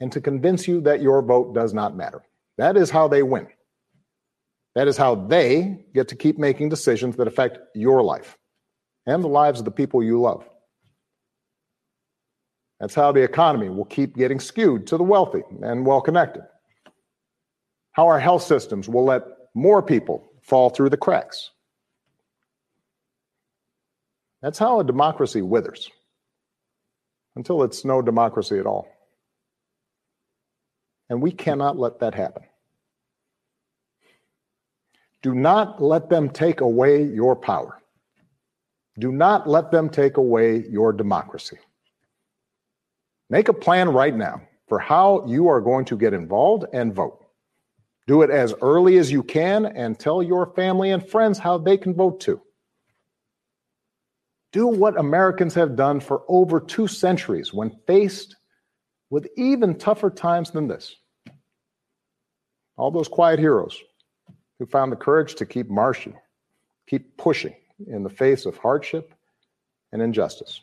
[0.00, 2.22] and to convince you that your vote does not matter.
[2.58, 3.46] That is how they win.
[4.74, 8.36] That is how they get to keep making decisions that affect your life
[9.06, 10.44] and the lives of the people you love.
[12.80, 16.42] That's how the economy will keep getting skewed to the wealthy and well connected.
[17.92, 19.22] How our health systems will let
[19.54, 21.50] more people fall through the cracks.
[24.42, 25.90] That's how a democracy withers
[27.36, 28.88] until it's no democracy at all.
[31.08, 32.42] And we cannot let that happen.
[35.22, 37.80] Do not let them take away your power.
[38.98, 41.58] Do not let them take away your democracy.
[43.28, 47.24] Make a plan right now for how you are going to get involved and vote.
[48.06, 51.76] Do it as early as you can and tell your family and friends how they
[51.76, 52.40] can vote too.
[54.52, 58.36] Do what Americans have done for over two centuries when faced
[59.10, 60.94] with even tougher times than this.
[62.76, 63.80] All those quiet heroes
[64.58, 66.14] who found the courage to keep marching,
[66.86, 67.54] keep pushing
[67.86, 69.14] in the face of hardship
[69.92, 70.60] and injustice.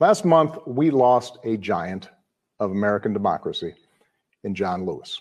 [0.00, 2.10] Last month, we lost a giant
[2.60, 3.74] of American democracy
[4.44, 5.20] in John Lewis.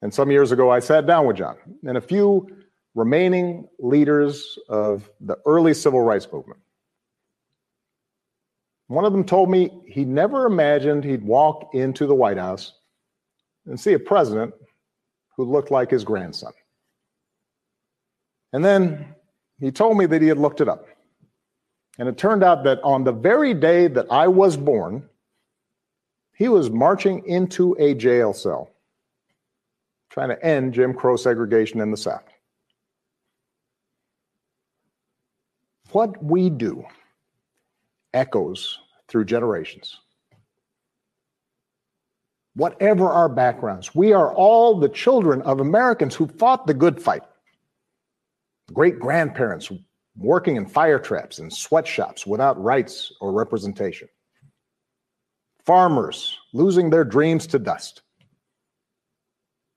[0.00, 1.56] And some years ago, I sat down with John
[1.86, 2.48] and a few
[2.94, 6.60] remaining leaders of the early civil rights movement.
[8.88, 12.74] One of them told me he never imagined he'd walk into the White House
[13.66, 14.52] and see a president
[15.36, 16.52] who looked like his grandson.
[18.52, 19.14] And then
[19.60, 20.86] he told me that he had looked it up.
[21.98, 25.08] And it turned out that on the very day that I was born,
[26.34, 28.70] he was marching into a jail cell
[30.10, 32.24] trying to end Jim Crow segregation in the South.
[35.92, 36.84] What we do
[38.12, 38.78] echoes
[39.08, 39.98] through generations.
[42.54, 47.22] Whatever our backgrounds, we are all the children of Americans who fought the good fight.
[48.72, 49.70] Great grandparents
[50.16, 54.08] working in fire traps and sweatshops without rights or representation.
[55.64, 58.02] Farmers losing their dreams to dust.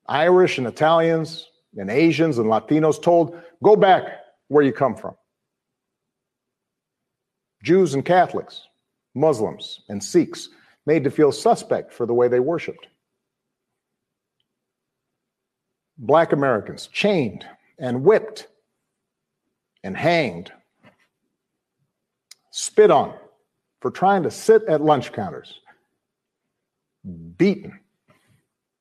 [0.08, 4.04] Irish and Italians and Asians and Latinos told, go back
[4.48, 5.16] where you come from.
[7.64, 8.68] Jews and Catholics,
[9.16, 10.50] Muslims and Sikhs
[10.86, 12.88] made to feel suspect for the way they worshiped.
[15.98, 17.46] Black Americans chained
[17.80, 18.48] and whipped
[19.86, 20.52] and hanged,
[22.50, 23.14] spit on
[23.82, 25.62] for trying to sit at lunch counters,
[27.38, 27.80] beaten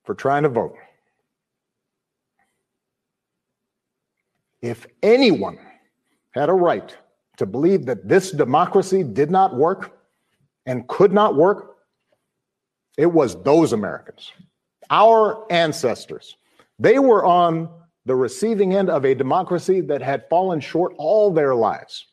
[0.05, 0.75] for trying to vote.
[4.63, 5.59] If anyone
[6.31, 6.97] had a right
[7.37, 9.99] to believe that this democracy did not work
[10.65, 11.77] and could not work,
[12.97, 14.33] it was those Americans,
[14.89, 16.39] our ancestors.
[16.79, 17.69] They were on
[18.07, 22.07] the receiving end of a democracy that had fallen short all their lives.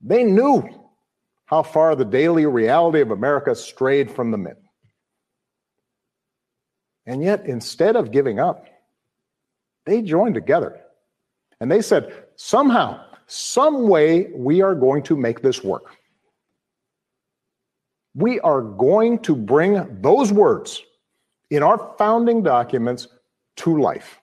[0.00, 0.68] They knew
[1.46, 4.56] how far the daily reality of America strayed from the myth.
[7.06, 8.66] And yet, instead of giving up,
[9.86, 10.80] they joined together.
[11.60, 15.96] And they said, somehow, some way, we are going to make this work.
[18.14, 20.82] We are going to bring those words
[21.50, 23.08] in our founding documents
[23.56, 24.20] to life.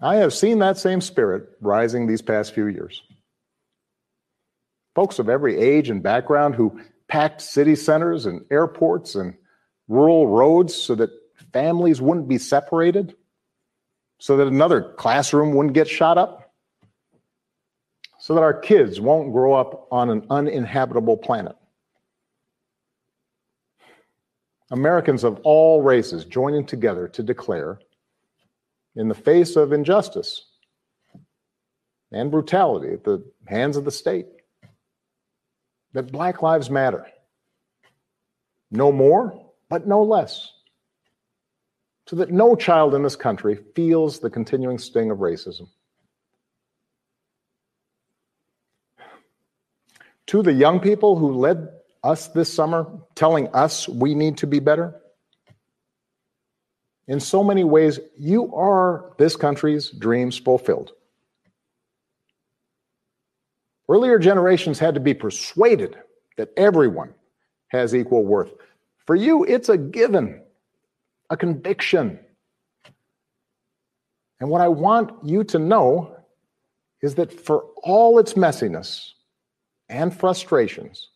[0.00, 3.02] I have seen that same spirit rising these past few years.
[4.94, 9.34] Folks of every age and background who packed city centers and airports and
[9.88, 11.10] rural roads so that
[11.52, 13.14] families wouldn't be separated,
[14.18, 16.52] so that another classroom wouldn't get shot up,
[18.18, 21.56] so that our kids won't grow up on an uninhabitable planet.
[24.70, 27.78] Americans of all races joining together to declare,
[28.96, 30.46] in the face of injustice
[32.12, 34.26] and brutality at the hands of the state,
[35.92, 37.06] that Black Lives Matter.
[38.70, 40.52] No more, but no less.
[42.08, 45.68] So that no child in this country feels the continuing sting of racism.
[50.28, 51.68] To the young people who led
[52.06, 54.94] us this summer, telling us we need to be better,
[57.08, 60.92] in so many ways, you are this country's dreams fulfilled.
[63.88, 65.96] Earlier generations had to be persuaded
[66.36, 67.14] that everyone
[67.68, 68.52] has equal worth.
[69.06, 70.42] For you, it's a given,
[71.30, 72.18] a conviction.
[74.40, 76.16] And what I want you to know
[77.02, 79.12] is that for all its messiness
[79.88, 81.08] and frustrations,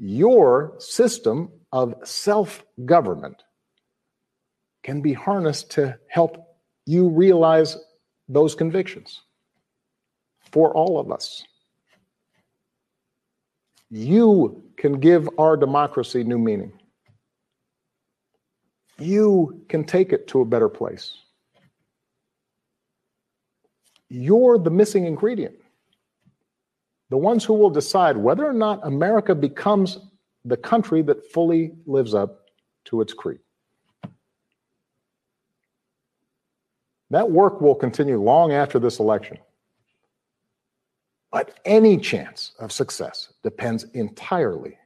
[0.00, 3.42] your system of self government
[4.82, 6.36] can be harnessed to help
[6.86, 7.76] you realize
[8.28, 9.20] those convictions
[10.50, 11.42] for all of us.
[13.90, 16.72] You can give our democracy new meaning.
[18.98, 21.12] You can take it to a better place.
[24.08, 25.56] You're the missing ingredient.
[27.10, 29.98] The ones who will decide whether or not America becomes
[30.44, 32.50] the country that fully lives up
[32.86, 33.40] to its creed.
[37.10, 39.38] That work will continue long after this election.
[41.30, 44.76] But any chance of success depends entirely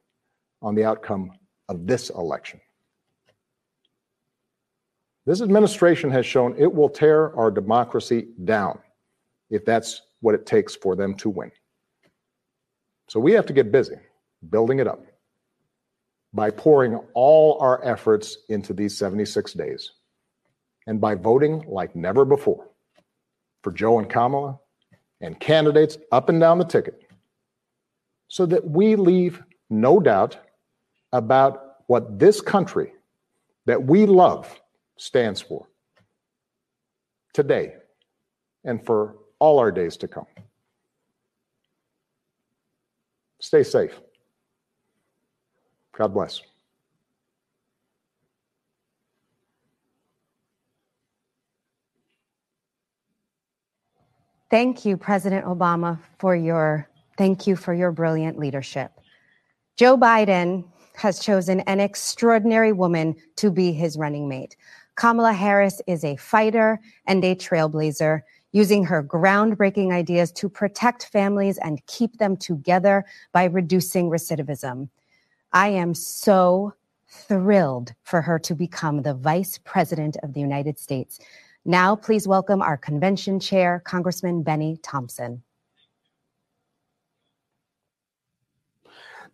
[0.61, 1.33] on the outcome
[1.69, 2.61] of this election.
[5.25, 8.79] This administration has shown it will tear our democracy down
[9.51, 11.51] if that's what it takes for them to win.
[13.09, 13.97] So we have to get busy
[14.51, 15.05] building it up
[16.33, 19.93] by pouring all our efforts into these 76 days
[20.87, 22.69] and by voting like never before
[23.63, 24.59] for Joe and Kamala
[25.21, 27.01] and candidates up and down the ticket
[28.29, 30.39] so that we leave no doubt
[31.13, 32.93] about what this country
[33.67, 34.61] that we love
[34.97, 35.67] stands for
[37.35, 37.75] today
[38.65, 40.27] and for all our days to come.
[43.43, 44.01] Stay safe.
[45.99, 46.41] God bless.
[54.49, 56.89] Thank you, President Obama, for your
[57.19, 58.93] thank you for your brilliant leadership.
[59.77, 60.65] Joe Biden
[60.95, 64.57] has chosen an extraordinary woman to be his running mate.
[64.95, 66.79] Kamala Harris is a fighter
[67.09, 68.21] and a trailblazer,
[68.53, 74.89] using her groundbreaking ideas to protect families and keep them together by reducing recidivism.
[75.53, 76.75] I am so
[77.09, 81.19] thrilled for her to become the Vice President of the United States.
[81.65, 85.43] Now, please welcome our convention chair, Congressman Benny Thompson.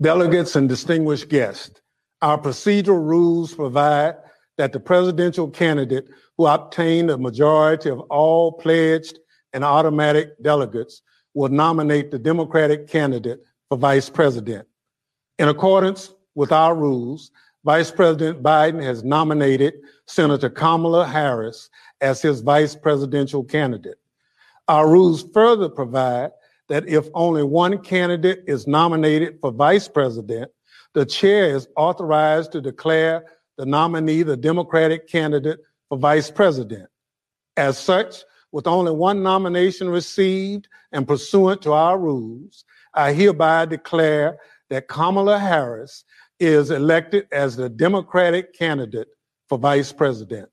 [0.00, 1.80] Delegates and distinguished guests,
[2.22, 4.16] our procedural rules provide
[4.58, 9.18] that the presidential candidate who obtained a majority of all pledged
[9.52, 11.02] and automatic delegates
[11.32, 14.66] will nominate the Democratic candidate for vice president.
[15.38, 17.30] In accordance with our rules,
[17.64, 19.74] Vice President Biden has nominated
[20.06, 21.68] Senator Kamala Harris
[22.00, 23.98] as his vice presidential candidate.
[24.68, 26.30] Our rules further provide
[26.68, 30.50] that if only one candidate is nominated for vice president,
[30.94, 33.24] the chair is authorized to declare
[33.58, 35.58] the nominee the Democratic candidate
[35.88, 36.88] for vice president.
[37.56, 38.22] As such,
[38.52, 42.64] with only one nomination received and pursuant to our rules,
[42.94, 44.38] I hereby declare
[44.70, 46.04] that Kamala Harris
[46.40, 49.08] is elected as the Democratic candidate
[49.48, 50.48] for vice president.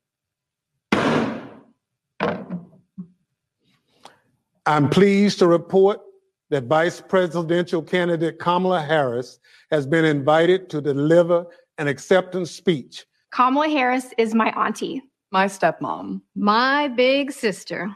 [4.67, 6.01] I'm pleased to report
[6.49, 11.45] that Vice Presidential candidate Kamala Harris has been invited to deliver
[11.77, 13.05] an acceptance speech.
[13.31, 17.89] Kamala Harris is my auntie, my stepmom, my big sister,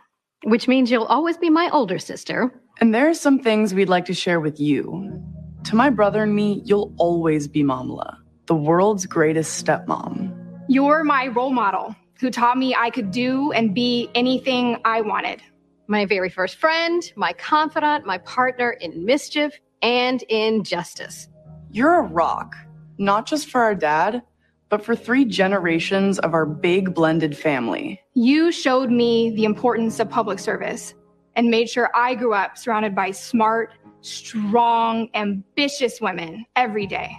[0.44, 2.52] which means you'll always be my older sister.
[2.82, 5.22] And there are some things we'd like to share with you.
[5.66, 10.36] To my brother and me, you'll always be Momala, the world's greatest stepmom.
[10.68, 11.96] You're my role model.
[12.20, 15.42] who taught me I could do and be anything I wanted.
[15.88, 21.30] My very first friend, my confidant, my partner in mischief and in justice.
[21.72, 22.56] You're a rock,
[23.00, 24.22] not just for our dad,
[24.70, 28.00] but for three generations of our big blended family.
[28.14, 30.94] You showed me the importance of public service
[31.36, 37.16] and made sure I grew up surrounded by smart, strong, ambitious women every day.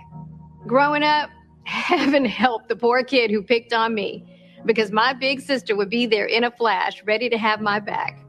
[0.66, 1.30] Growing up,
[1.64, 4.24] heaven help the poor kid who picked on me
[4.66, 8.24] because my big sister would be there in a flash, ready to have my back.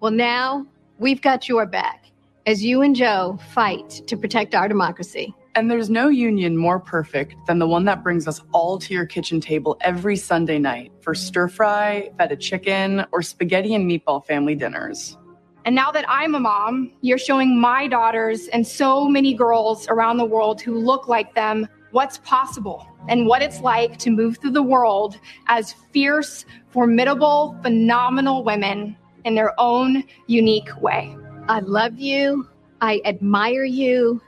[0.00, 0.66] Well, now
[0.98, 2.06] we've got your back
[2.46, 5.34] as you and Joe fight to protect our democracy.
[5.56, 9.06] And there's no union more perfect than the one that brings us all to your
[9.06, 14.54] kitchen table every Sunday night for stir fry, feta chicken, or spaghetti and meatball family
[14.54, 15.16] dinners.
[15.64, 20.18] And now that I'm a mom, you're showing my daughters and so many girls around
[20.18, 24.50] the world who look like them what's possible and what it's like to move through
[24.50, 31.16] the world as fierce, formidable, phenomenal women in their own unique way.
[31.48, 32.46] I love you.
[32.82, 34.20] I admire you.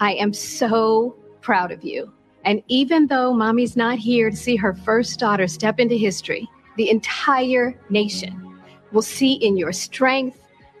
[0.00, 2.12] I am so proud of you.
[2.44, 6.90] And even though mommy's not here to see her first daughter step into history, the
[6.90, 8.60] entire nation
[8.92, 10.38] will see in your strength,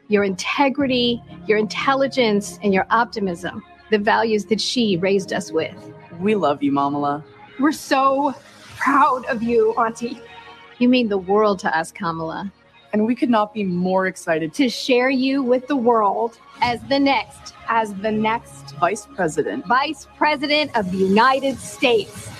[0.08, 5.74] your integrity, your intelligence, and your optimism the values that she raised us with.
[6.18, 7.22] We love you, Momala.
[7.58, 8.34] We're so
[8.76, 10.20] proud of you, Auntie.
[10.78, 12.52] You mean the world to us, Kamala.
[12.92, 16.98] And we could not be more excited to share you with the world as the
[16.98, 22.30] next, as the next Vice President, Vice President of the United States.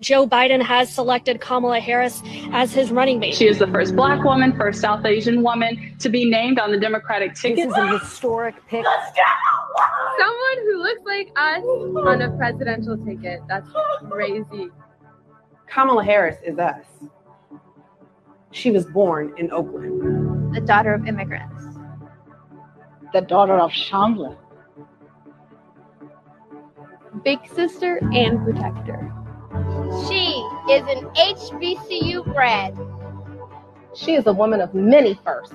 [0.00, 2.22] Joe Biden has selected Kamala Harris
[2.52, 3.34] as his running mate.
[3.34, 6.78] She is the first black woman, first South Asian woman to be named on the
[6.78, 7.68] Democratic ticket.
[7.68, 8.84] This is a historic pick.
[10.18, 11.62] Someone who looks like us
[12.06, 13.40] on a presidential ticket.
[13.48, 13.68] That's
[14.08, 14.70] crazy.
[15.66, 16.84] Kamala Harris is us.
[18.50, 20.54] She was born in Oakland.
[20.54, 21.64] The daughter of immigrants.
[23.12, 24.36] The daughter of Chandler.
[27.24, 29.12] Big sister and protector.
[30.08, 32.78] She is an HBCU grad.
[33.94, 35.54] She is a woman of many firsts.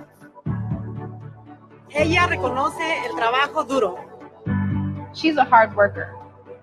[1.95, 3.97] Ella reconoce el trabajo duro.
[5.13, 6.15] She's a hard worker,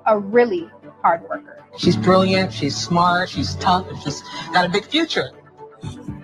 [0.06, 0.68] a really
[1.02, 1.64] hard worker.
[1.78, 5.30] She's brilliant, she's smart, she's tough, and she's got a big future.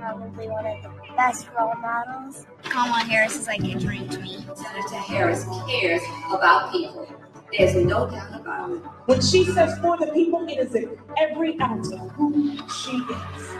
[0.06, 2.46] She's probably one of the best role models.
[2.62, 4.38] Kamala Harris is like a dream to me.
[4.54, 7.08] Senator Harris cares about people.
[7.56, 8.82] There's no doubt about it.
[9.06, 13.56] When she says for the people, it is in every ounce of who she is.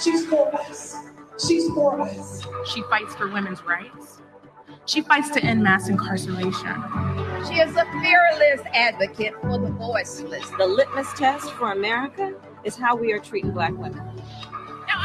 [0.00, 0.94] She's for us.
[1.44, 2.46] She's for us.
[2.72, 4.20] She fights for women's rights.
[4.86, 6.84] She fights to end mass incarceration.
[7.48, 10.48] She is a fearless advocate for the voiceless.
[10.50, 14.22] The litmus test for America is how we are treating black women.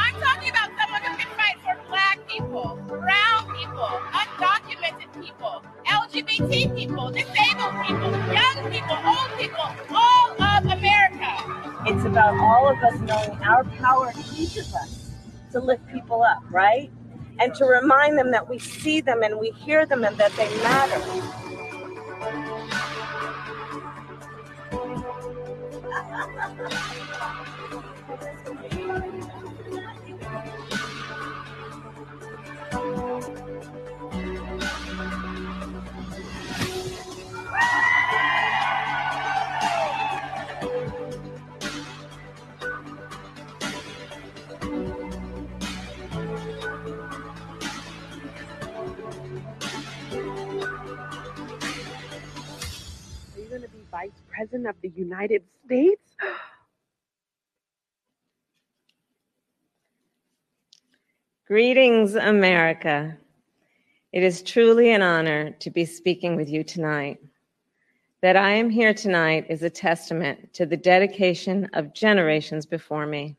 [0.06, 6.76] I'm talking about someone who can fight for black people, brown people, undocumented people, LGBT
[6.76, 11.82] people, disabled people, young people, old people, all of America.
[11.86, 15.10] It's about all of us knowing our power in each of us
[15.50, 16.88] to lift people up, right?
[17.40, 20.48] And to remind them that we see them and we hear them and that they
[20.62, 21.02] matter.
[28.68, 29.06] Are
[29.72, 29.85] you
[53.56, 55.95] going to be Vice President of the United States?
[61.46, 63.16] Greetings, America.
[64.12, 67.20] It is truly an honor to be speaking with you tonight.
[68.20, 73.36] That I am here tonight is a testament to the dedication of generations before me.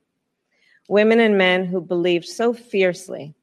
[0.88, 3.34] Women and men who believed so fiercely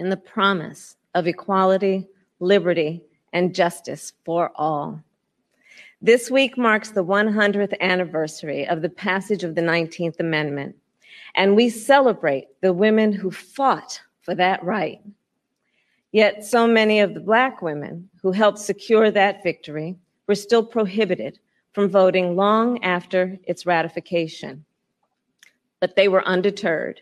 [0.00, 2.08] in the promise of equality,
[2.40, 3.00] liberty,
[3.32, 5.00] and justice for all.
[6.02, 10.74] This week marks the 100th anniversary of the passage of the 19th Amendment,
[11.34, 15.00] and we celebrate the women who fought for that right.
[16.12, 19.96] Yet, so many of the Black women who helped secure that victory
[20.28, 21.38] were still prohibited
[21.72, 24.64] from voting long after its ratification.
[25.80, 27.00] But they were undeterred.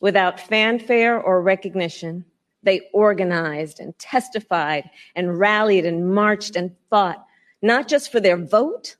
[0.00, 2.24] Without fanfare or recognition,
[2.62, 7.24] they organized and testified and rallied and marched and fought,
[7.60, 8.96] not just for their vote,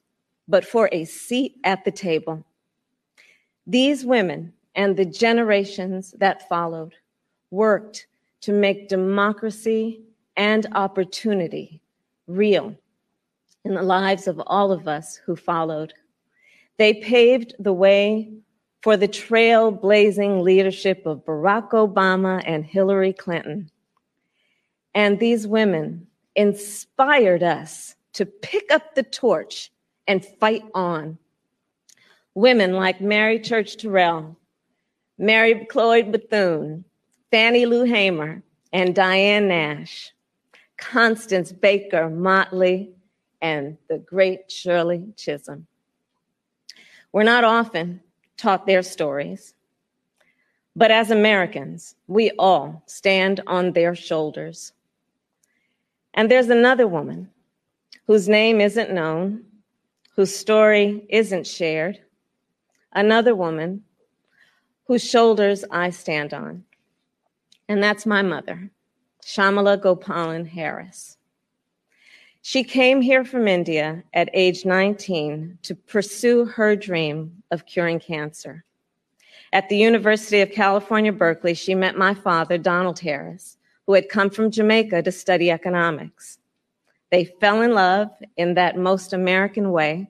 [0.48, 2.44] but for a seat at the table.
[3.66, 6.94] These women and the generations that followed
[7.50, 8.06] worked
[8.42, 10.02] to make democracy
[10.36, 11.82] and opportunity
[12.26, 12.74] real
[13.64, 15.92] in the lives of all of us who followed.
[16.78, 18.32] They paved the way
[18.82, 23.70] for the trailblazing leadership of Barack Obama and Hillary Clinton.
[24.94, 26.06] And these women
[26.36, 29.70] inspired us to pick up the torch
[30.08, 31.18] and fight on.
[32.40, 34.34] Women like Mary Church Terrell,
[35.18, 36.86] Mary McLeod Bethune,
[37.30, 38.42] Fannie Lou Hamer,
[38.72, 40.10] and Diane Nash,
[40.78, 42.94] Constance Baker Motley,
[43.42, 45.66] and the great Shirley Chisholm.
[47.12, 48.00] We're not often
[48.38, 49.52] taught their stories,
[50.74, 54.72] but as Americans, we all stand on their shoulders.
[56.14, 57.28] And there's another woman
[58.06, 59.44] whose name isn't known,
[60.16, 62.00] whose story isn't shared,
[62.92, 63.84] another woman
[64.86, 66.64] whose shoulders I stand on.
[67.68, 68.70] And that's my mother,
[69.24, 71.16] Shyamala Gopalan Harris.
[72.42, 78.64] She came here from India at age 19 to pursue her dream of curing cancer.
[79.52, 84.30] At the University of California, Berkeley, she met my father, Donald Harris, who had come
[84.30, 86.38] from Jamaica to study economics.
[87.10, 90.08] They fell in love in that most American way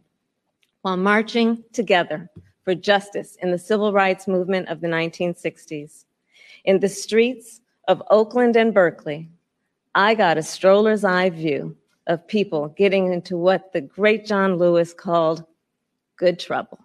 [0.83, 2.31] while marching together
[2.65, 6.05] for justice in the civil rights movement of the 1960s.
[6.65, 9.29] In the streets of Oakland and Berkeley,
[9.95, 11.77] I got a stroller's eye view
[12.07, 15.45] of people getting into what the great John Lewis called
[16.17, 16.79] good trouble.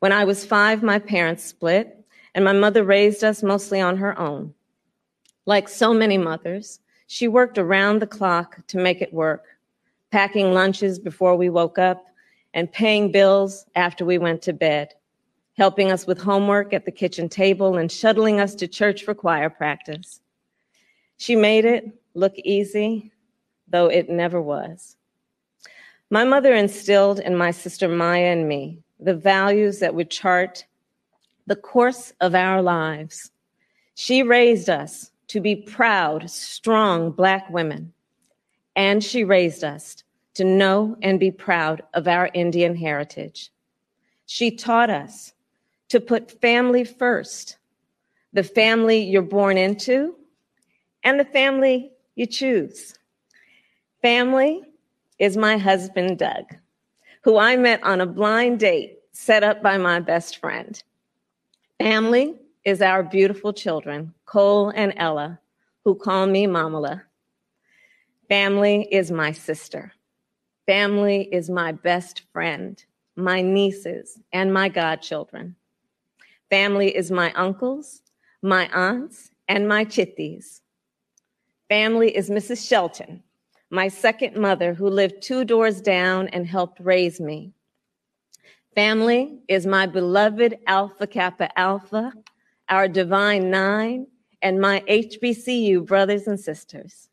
[0.00, 1.96] When I was five, my parents split,
[2.34, 4.54] and my mother raised us mostly on her own.
[5.46, 9.44] Like so many mothers, she worked around the clock to make it work,
[10.10, 12.06] packing lunches before we woke up
[12.54, 14.94] and paying bills after we went to bed,
[15.56, 19.50] helping us with homework at the kitchen table and shuttling us to church for choir
[19.50, 20.20] practice.
[21.16, 23.12] She made it look easy
[23.70, 24.96] though it never was.
[26.10, 30.66] My mother instilled in my sister Maya and me the values that would chart
[31.46, 33.30] the course of our lives.
[33.94, 37.92] She raised us to be proud, strong Black women,
[38.76, 40.02] and she raised us
[40.34, 43.50] to know and be proud of our Indian heritage.
[44.26, 45.32] She taught us
[45.88, 47.56] to put family first
[48.32, 50.14] the family you're born into
[51.02, 52.94] and the family you choose.
[54.02, 54.62] Family
[55.18, 56.54] is my husband, Doug,
[57.22, 60.82] who I met on a blind date set up by my best friend.
[61.78, 65.40] Family is our beautiful children, Cole and Ella,
[65.84, 67.02] who call me Momala.
[68.28, 69.92] Family is my sister.
[70.70, 72.80] Family is my best friend,
[73.16, 75.56] my nieces, and my godchildren.
[76.48, 78.02] Family is my uncles,
[78.40, 80.60] my aunts, and my chithis.
[81.68, 82.68] Family is Mrs.
[82.68, 83.20] Shelton,
[83.70, 87.52] my second mother, who lived two doors down and helped raise me.
[88.76, 92.12] Family is my beloved Alpha Kappa Alpha,
[92.68, 94.06] our Divine Nine,
[94.40, 97.08] and my HBCU brothers and sisters.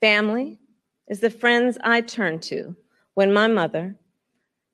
[0.00, 0.60] Family
[1.08, 2.74] is the friends I turn to
[3.14, 3.94] when my mother,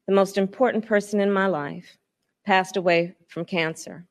[0.07, 1.99] the most important person in my life,
[2.45, 4.07] passed away from cancer.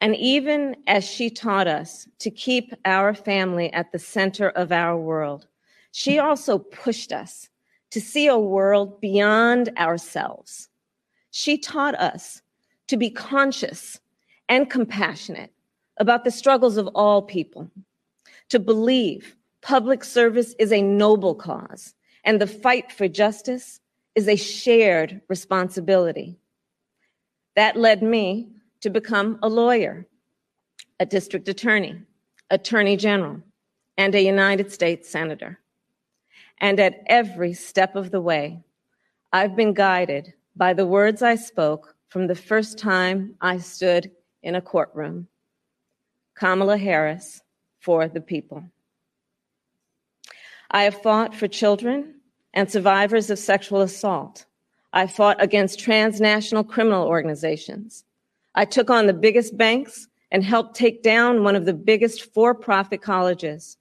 [0.00, 4.96] And even as she taught us to keep our family at the center of our
[4.96, 5.46] world,
[5.92, 7.48] she also pushed us
[7.90, 10.68] to see a world beyond ourselves.
[11.30, 12.42] She taught us
[12.88, 13.98] to be conscious
[14.48, 15.52] and compassionate
[15.98, 17.70] about the struggles of all people,
[18.50, 21.94] to believe public service is a noble cause
[22.24, 23.80] and the fight for justice
[24.14, 26.36] is a shared responsibility.
[27.56, 28.48] That led me
[28.80, 30.06] to become a lawyer,
[31.00, 32.02] a district attorney,
[32.50, 33.40] attorney general,
[33.96, 35.58] and a United States senator.
[36.58, 38.60] And at every step of the way,
[39.32, 44.10] I've been guided by the words I spoke from the first time I stood
[44.42, 45.28] in a courtroom
[46.34, 47.42] Kamala Harris
[47.80, 48.64] for the people.
[50.70, 52.14] I have fought for children
[52.54, 54.44] and survivors of sexual assault.
[54.92, 58.04] I fought against transnational criminal organizations.
[58.54, 62.54] I took on the biggest banks and helped take down one of the biggest for
[62.54, 63.76] profit colleges.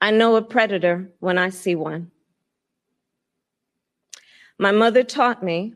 [0.00, 2.10] I know a predator when I see one.
[4.58, 5.74] My mother taught me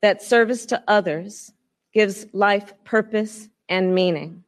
[0.00, 1.52] that service to others
[1.92, 4.44] gives life purpose and meaning.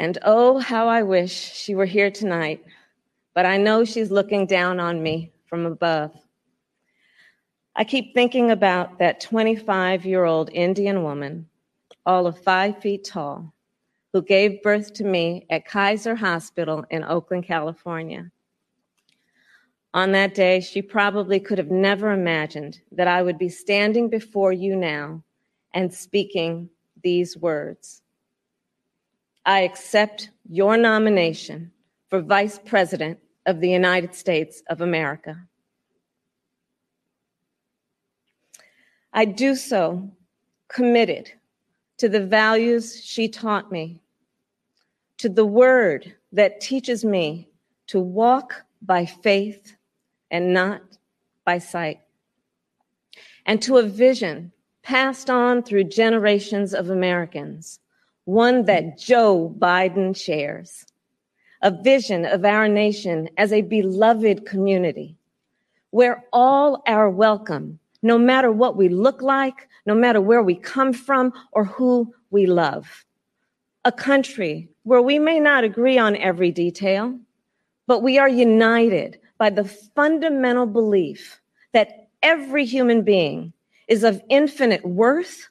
[0.00, 2.64] And oh, how I wish she were here tonight,
[3.34, 6.12] but I know she's looking down on me from above.
[7.76, 11.46] I keep thinking about that 25 year old Indian woman,
[12.06, 13.52] all of five feet tall,
[14.14, 18.32] who gave birth to me at Kaiser Hospital in Oakland, California.
[19.92, 24.54] On that day, she probably could have never imagined that I would be standing before
[24.54, 25.22] you now
[25.74, 26.70] and speaking
[27.02, 28.00] these words.
[29.44, 31.72] I accept your nomination
[32.08, 35.36] for Vice President of the United States of America.
[39.12, 40.10] I do so
[40.68, 41.32] committed
[41.98, 44.00] to the values she taught me,
[45.18, 47.48] to the word that teaches me
[47.88, 49.76] to walk by faith
[50.30, 50.80] and not
[51.44, 52.00] by sight,
[53.46, 54.52] and to a vision
[54.82, 57.80] passed on through generations of Americans,
[58.24, 60.84] one that Joe Biden shares,
[61.62, 65.16] a vision of our nation as a beloved community
[65.90, 70.92] where all are welcome, no matter what we look like, no matter where we come
[70.92, 73.04] from, or who we love.
[73.84, 77.18] A country where we may not agree on every detail,
[77.86, 81.40] but we are united by the fundamental belief
[81.72, 83.52] that every human being
[83.88, 85.48] is of infinite worth,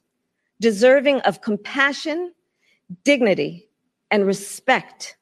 [0.62, 2.32] deserving of compassion,
[3.04, 3.70] dignity,
[4.12, 5.18] and respect.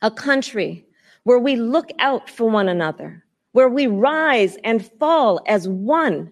[0.00, 0.86] A country
[1.24, 6.30] where we look out for one another, where we rise and fall as one,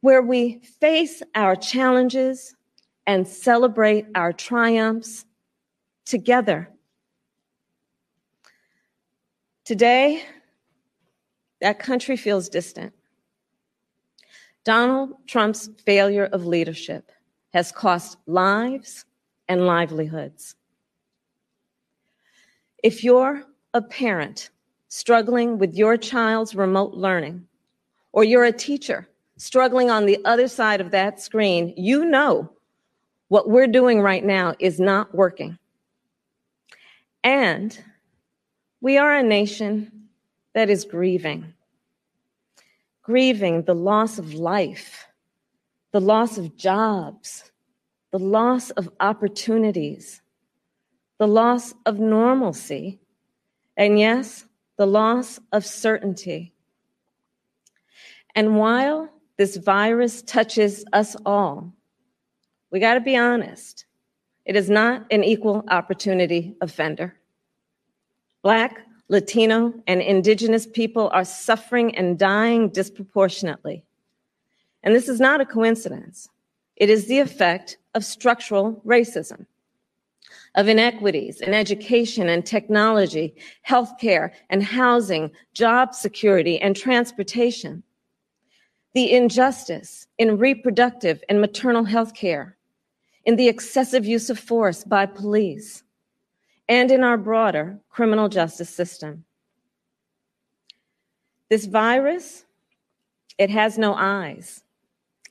[0.00, 2.54] where we face our challenges
[3.06, 5.24] and celebrate our triumphs
[6.04, 6.68] together.
[9.64, 10.22] Today,
[11.60, 12.92] that country feels distant.
[14.64, 17.10] Donald Trump's failure of leadership
[17.52, 19.04] has cost lives
[19.48, 20.54] and livelihoods.
[22.82, 23.44] If you're
[23.74, 24.50] a parent
[24.88, 27.46] struggling with your child's remote learning,
[28.12, 32.50] or you're a teacher struggling on the other side of that screen, you know
[33.28, 35.58] what we're doing right now is not working.
[37.24, 37.78] And
[38.80, 40.08] we are a nation
[40.54, 41.52] that is grieving
[43.06, 45.06] grieving the loss of life,
[45.92, 47.52] the loss of jobs,
[48.16, 50.22] the loss of opportunities,
[51.18, 52.98] the loss of normalcy,
[53.76, 54.46] and yes,
[54.78, 56.54] the loss of certainty.
[58.34, 61.74] And while this virus touches us all,
[62.70, 63.84] we got to be honest.
[64.46, 67.18] It is not an equal opportunity offender.
[68.42, 68.78] Black,
[69.10, 73.84] Latino, and Indigenous people are suffering and dying disproportionately.
[74.82, 76.30] And this is not a coincidence.
[76.76, 79.46] It is the effect of structural racism,
[80.54, 83.34] of inequities in education and technology,
[83.66, 87.82] healthcare and housing, job security and transportation,
[88.94, 92.56] the injustice in reproductive and maternal health care,
[93.24, 95.82] in the excessive use of force by police,
[96.68, 99.24] and in our broader criminal justice system.
[101.48, 102.44] This virus,
[103.38, 104.64] it has no eyes,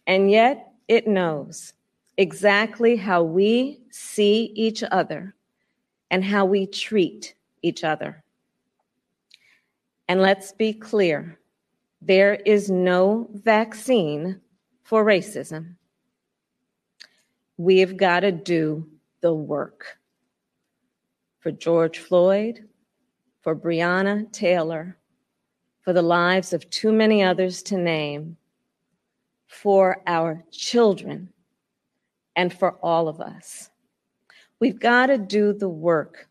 [0.07, 1.73] and yet it knows
[2.17, 5.35] exactly how we see each other
[6.11, 8.23] and how we treat each other.
[10.07, 11.39] And let's be clear
[12.01, 14.39] there is no vaccine
[14.83, 15.75] for racism.
[17.57, 18.87] We've got to do
[19.21, 19.97] the work
[21.39, 22.67] for George Floyd,
[23.41, 24.97] for Breonna Taylor,
[25.81, 28.37] for the lives of too many others to name,
[29.61, 31.29] for our children,
[32.35, 33.69] and for all of us.
[34.59, 36.27] We've got to do the work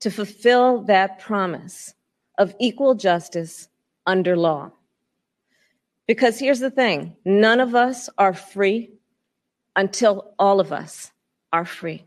[0.00, 1.94] to fulfill that promise
[2.38, 3.68] of equal justice
[4.06, 4.70] under law.
[6.06, 8.90] Because here's the thing none of us are free
[9.76, 11.10] until all of us
[11.52, 12.04] are free.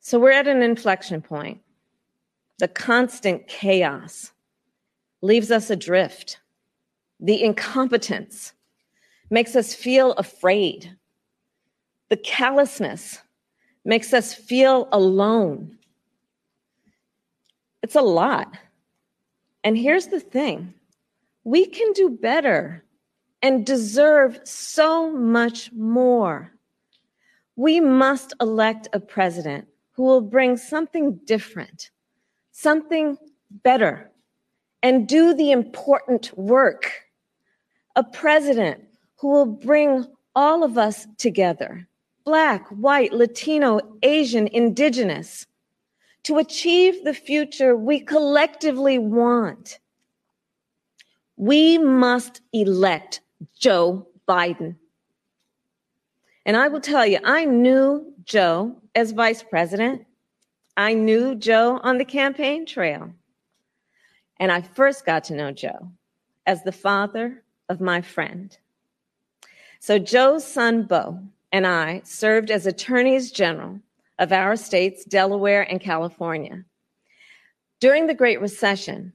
[0.00, 1.60] So we're at an inflection point.
[2.58, 4.32] The constant chaos
[5.20, 6.38] leaves us adrift.
[7.20, 8.52] The incompetence
[9.30, 10.96] makes us feel afraid.
[12.08, 13.20] The callousness
[13.84, 15.78] makes us feel alone.
[17.82, 18.56] It's a lot.
[19.64, 20.74] And here's the thing
[21.44, 22.84] we can do better
[23.42, 26.52] and deserve so much more.
[27.56, 31.90] We must elect a president who will bring something different,
[32.52, 33.16] something
[33.50, 34.10] better,
[34.82, 37.07] and do the important work.
[37.98, 38.84] A president
[39.16, 40.06] who will bring
[40.36, 41.88] all of us together
[42.24, 45.48] Black, white, Latino, Asian, Indigenous
[46.22, 49.80] to achieve the future we collectively want
[51.36, 53.20] We must elect
[53.58, 54.76] Joe Biden.
[56.46, 60.06] And I will tell you, I knew Joe as vice president.
[60.76, 63.10] I knew Joe on the campaign trail.
[64.38, 65.90] And I first got to know Joe
[66.46, 68.56] as the father of my friend.
[69.80, 71.20] So Joe's son, Bo,
[71.52, 73.80] and I served as attorneys general
[74.18, 76.64] of our states, Delaware and California.
[77.80, 79.12] During the Great Recession,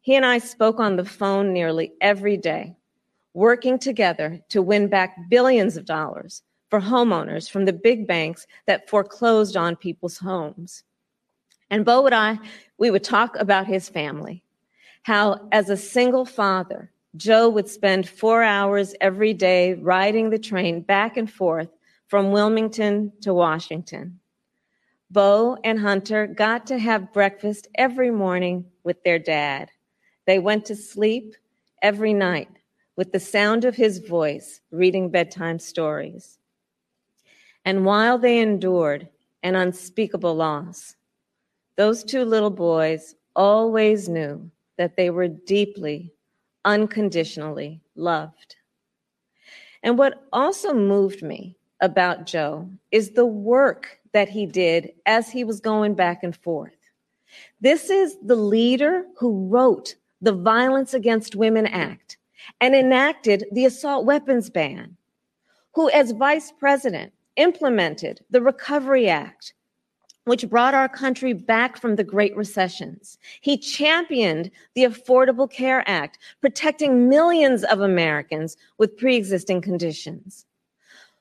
[0.00, 2.76] he and I spoke on the phone nearly every day,
[3.32, 8.88] working together to win back billions of dollars for homeowners from the big banks that
[8.88, 10.84] foreclosed on people's homes.
[11.70, 12.38] And Bo and I,
[12.78, 14.44] we would talk about his family,
[15.02, 20.80] how as a single father, Joe would spend four hours every day riding the train
[20.80, 21.68] back and forth
[22.08, 24.18] from Wilmington to Washington.
[25.10, 29.70] Bo and Hunter got to have breakfast every morning with their dad.
[30.26, 31.34] They went to sleep
[31.82, 32.48] every night
[32.96, 36.38] with the sound of his voice reading bedtime stories.
[37.64, 39.08] And while they endured
[39.42, 40.96] an unspeakable loss,
[41.76, 46.13] those two little boys always knew that they were deeply
[46.64, 48.56] unconditionally loved.
[49.82, 55.44] And what also moved me about Joe is the work that he did as he
[55.44, 56.76] was going back and forth.
[57.60, 62.16] This is the leader who wrote the Violence Against Women Act
[62.60, 64.96] and enacted the assault weapons ban,
[65.74, 69.54] who, as vice president, implemented the Recovery Act
[70.24, 73.18] which brought our country back from the Great Recessions.
[73.40, 80.46] He championed the Affordable Care Act, protecting millions of Americans with pre existing conditions,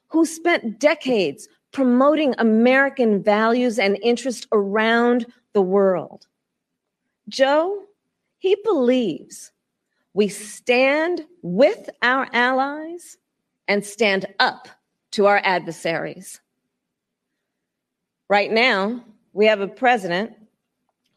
[0.08, 6.28] who spent decades promoting American values and interests around the world.
[7.28, 7.84] Joe,
[8.38, 9.52] he believes
[10.14, 13.18] we stand with our allies
[13.68, 14.68] and stand up
[15.12, 16.40] to our adversaries.
[18.34, 20.34] Right now, we have a president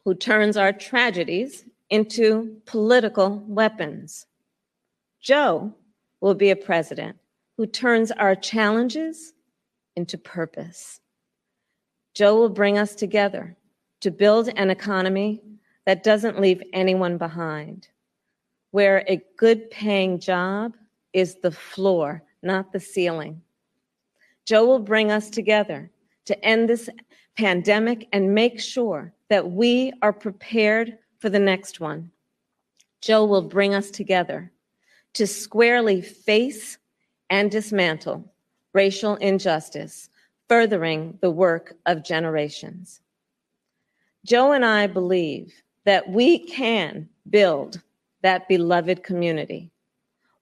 [0.05, 4.27] who turns our tragedies into political weapons.
[5.23, 5.73] Joe
[6.21, 7.17] will be a president
[7.57, 9.33] who turns our challenges
[9.97, 11.01] into purpose.
[12.13, 13.57] Joe will bring us together
[14.01, 15.41] to build an economy
[15.87, 17.89] that doesn't leave anyone behind,
[18.73, 20.77] where a good paying job
[21.15, 23.41] is the floor, not the ceiling.
[24.45, 25.91] Joe will bring us together
[26.27, 26.89] to end this
[27.37, 32.11] pandemic and make sure that we are prepared for the next one.
[33.01, 34.53] Joe will bring us together
[35.15, 36.79] to squarely face
[37.31, 38.33] and dismantle
[38.77, 40.11] racial injustice,
[40.49, 43.01] furthering the work of generations.
[44.27, 45.55] Joe and I believe
[45.85, 47.81] that we can build
[48.21, 49.71] that beloved community,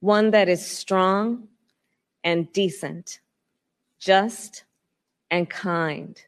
[0.01, 1.47] one that is strong
[2.25, 3.21] and decent,
[4.01, 4.65] just
[5.31, 6.21] and kind,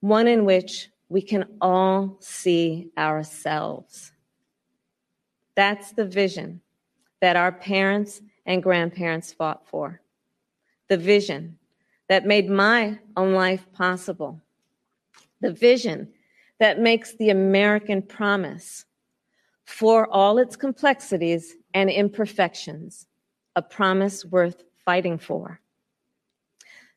[0.00, 4.12] one in which we can all see ourselves.
[5.54, 6.60] That's the vision
[7.20, 10.00] that our parents and grandparents fought for.
[10.88, 11.58] The vision
[12.08, 14.40] that made my own life possible.
[15.40, 16.12] The vision
[16.58, 18.84] that makes the American promise,
[19.64, 23.06] for all its complexities and imperfections,
[23.54, 25.60] a promise worth fighting for.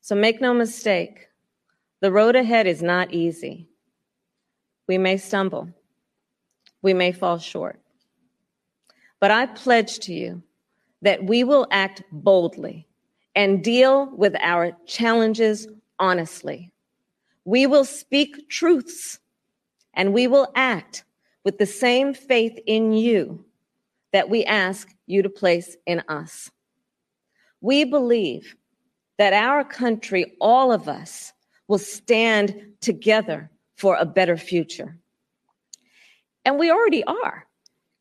[0.01, 1.27] So make no mistake,
[1.99, 3.67] the road ahead is not easy.
[4.87, 5.69] We may stumble,
[6.81, 7.79] we may fall short.
[9.19, 10.41] But I pledge to you
[11.03, 12.87] that we will act boldly
[13.35, 15.67] and deal with our challenges
[15.99, 16.71] honestly.
[17.45, 19.19] We will speak truths
[19.93, 21.03] and we will act
[21.43, 23.45] with the same faith in you
[24.13, 26.49] that we ask you to place in us.
[27.61, 28.55] We believe
[29.21, 31.31] that our country, all of us,
[31.67, 34.97] will stand together for a better future.
[36.43, 37.45] And we already are.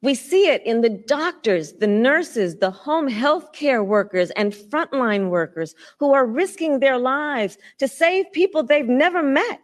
[0.01, 5.29] We see it in the doctors, the nurses, the home health care workers, and frontline
[5.29, 9.61] workers who are risking their lives to save people they've never met.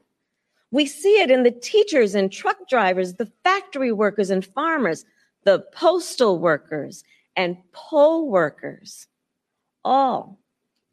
[0.73, 5.07] We see it in the teachers and truck drivers, the factory workers and farmers,
[5.45, 7.03] the postal workers
[7.35, 9.07] and poll workers,
[9.87, 10.39] all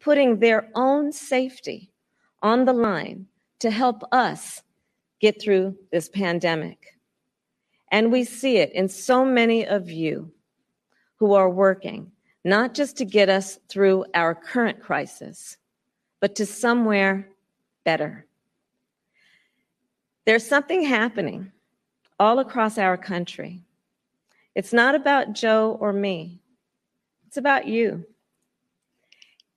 [0.04, 1.90] putting their own safety
[2.42, 3.26] on the line
[3.58, 4.62] to help us
[5.18, 6.98] get through this pandemic.
[7.90, 10.30] And we see it in so many of you
[11.16, 12.12] who are working,
[12.44, 15.56] not just to get us through our current crisis,
[16.20, 17.26] but to somewhere
[17.84, 18.26] better.
[20.26, 21.50] There's something happening
[22.20, 23.62] all across our country.
[24.54, 26.40] It's not about Joe or me.
[27.26, 28.04] It's about you.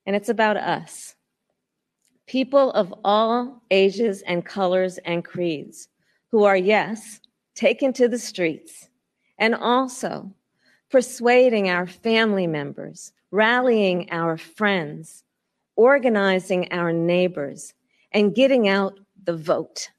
[0.08, 1.14] And it's about us.
[2.26, 5.90] People of all ages and colors and creeds
[6.30, 7.20] who are, yes,
[7.54, 8.88] taken to the streets
[9.38, 10.32] and also
[10.90, 15.24] persuading our family members, rallying our friends,
[15.76, 17.74] organizing our neighbors,
[18.12, 19.90] and getting out the vote.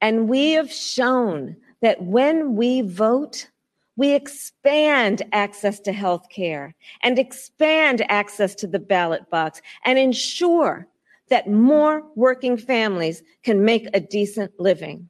[0.00, 3.50] And we have shown that when we vote,
[3.96, 10.86] we expand access to health care and expand access to the ballot box and ensure
[11.28, 15.08] that more working families can make a decent living.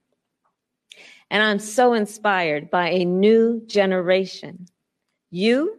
[1.30, 4.66] And I'm so inspired by a new generation.
[5.30, 5.78] You,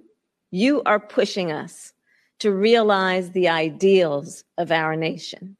[0.51, 1.93] you are pushing us
[2.39, 5.55] to realize the ideals of our nation,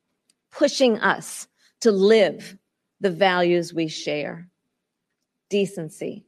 [0.52, 1.48] pushing us
[1.80, 2.57] to live
[2.99, 4.49] the values we share
[5.49, 6.27] decency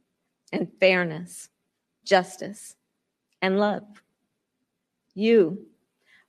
[0.52, 1.48] and fairness,
[2.04, 2.76] justice
[3.42, 3.84] and love.
[5.14, 5.66] You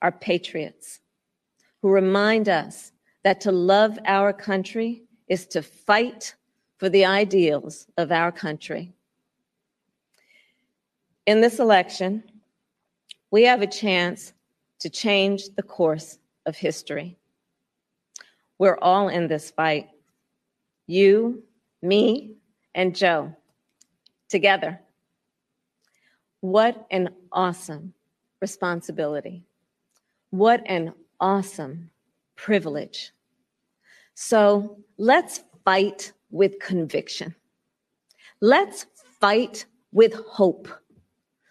[0.01, 0.99] are patriots
[1.81, 2.91] who remind us
[3.23, 6.35] that to love our country is to fight
[6.77, 8.93] for the ideals of our country.
[11.27, 12.23] In this election,
[13.29, 14.33] we have a chance
[14.79, 17.17] to change the course of history.
[18.57, 19.89] We're all in this fight.
[20.87, 21.43] You,
[21.81, 22.35] me,
[22.75, 23.35] and Joe,
[24.31, 24.79] together.
[26.39, 27.93] What an awesome
[28.41, 29.43] responsibility.
[30.31, 31.91] What an awesome
[32.35, 33.11] privilege.
[34.15, 37.35] So let's fight with conviction.
[38.39, 38.87] Let's
[39.19, 40.67] fight with hope.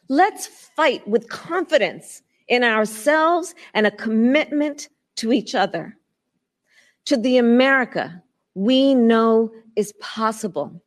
[0.08, 5.96] Let's fight with confidence in ourselves and a commitment to each other,
[7.04, 8.20] to the America
[8.54, 10.82] we know is possible,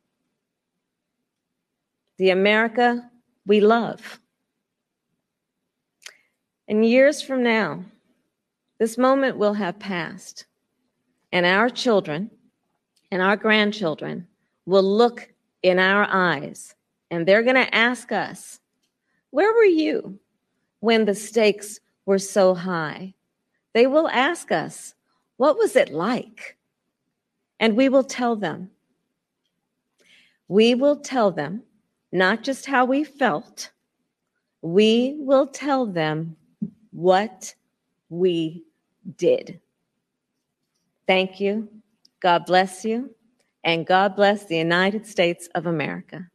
[2.18, 3.10] the America
[3.46, 4.20] we love.
[6.68, 7.84] And years from now,
[8.78, 10.46] this moment will have passed,
[11.32, 12.30] and our children
[13.10, 14.26] and our grandchildren
[14.66, 15.32] will look
[15.62, 16.74] in our eyes
[17.10, 18.60] and they're going to ask us,
[19.30, 20.18] Where were you
[20.80, 23.14] when the stakes were so high?
[23.72, 24.94] They will ask us,
[25.36, 26.56] What was it like?
[27.60, 28.70] And we will tell them.
[30.48, 31.62] We will tell them
[32.14, 33.72] not just how we felt,
[34.62, 36.36] we will tell them
[36.92, 37.52] what
[38.08, 38.62] we
[39.16, 39.60] did.
[41.08, 41.68] Thank you.
[42.20, 43.14] God bless you,
[43.64, 46.30] and God bless the United States of America.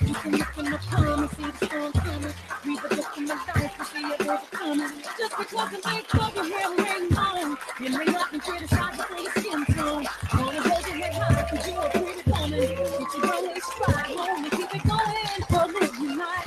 [0.00, 2.34] You can look in the palm and see the storm coming.
[2.64, 4.92] Read the book in the life and see it overcoming.
[5.18, 7.58] Just because it ain't over here, we ain't on.
[7.80, 10.06] You may up and criticize it for your skin tone.
[10.34, 12.60] Wanna hold your head high cause you're a pretty woman.
[12.60, 15.44] Get your own stride home and keep it going.
[15.50, 16.46] But live unite.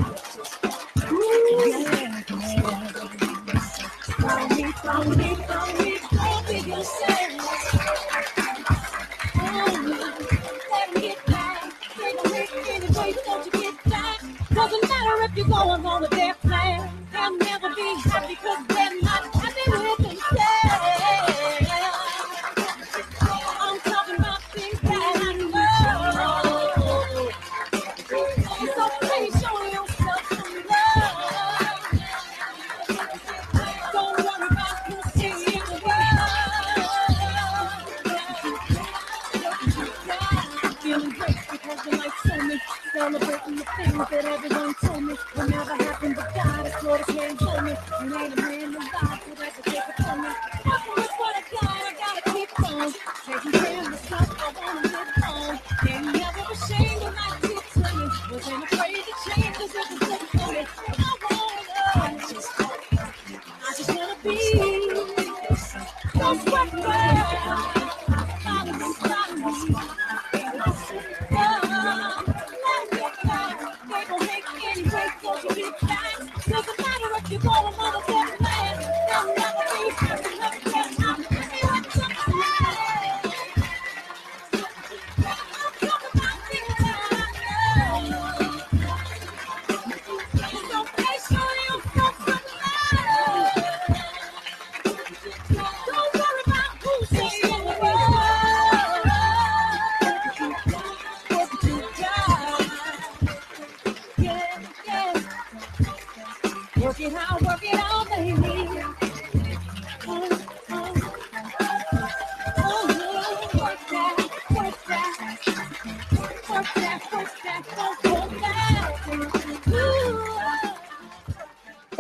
[1.12, 2.24] Ooh, yeah, yeah.
[4.18, 5.87] Follow me, follow me, follow me,
[15.66, 16.17] matter if you're going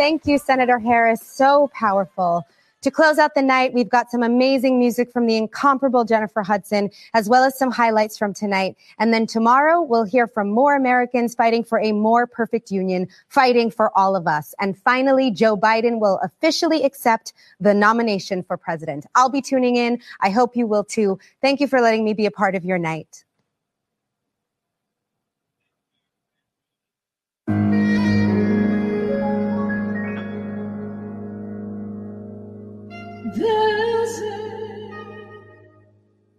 [0.07, 1.21] Thank you, Senator Harris.
[1.21, 2.47] So powerful.
[2.84, 6.91] To close out the night, we've got some amazing music from the incomparable Jennifer Hudson,
[7.13, 8.77] as well as some highlights from tonight.
[8.99, 13.69] And then tomorrow, we'll hear from more Americans fighting for a more perfect union, fighting
[13.69, 14.55] for all of us.
[14.61, 19.07] And finally, Joe Biden will officially accept the nomination for president.
[19.13, 19.99] I'll be tuning in.
[20.21, 21.19] I hope you will too.
[21.41, 23.25] Thank you for letting me be a part of your night.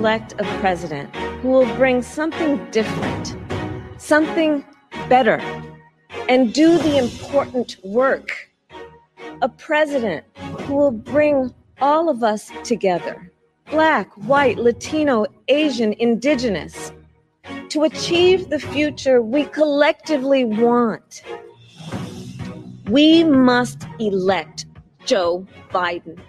[0.06, 3.34] Elect a president who will bring something different,
[3.98, 4.64] something
[5.08, 5.38] better,
[6.28, 8.48] and do the important work.
[9.42, 10.24] A president
[10.60, 13.32] who will bring all of us together
[13.68, 16.92] Black, white, Latino, Asian, Indigenous,
[17.70, 21.24] to achieve the future we collectively want.
[22.88, 24.66] We must elect
[25.04, 26.20] Joe Biden.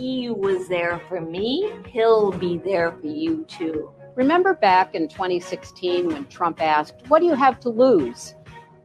[0.00, 1.70] He was there for me.
[1.88, 3.90] He'll be there for you too.
[4.14, 8.34] Remember back in 2016 when Trump asked, What do you have to lose?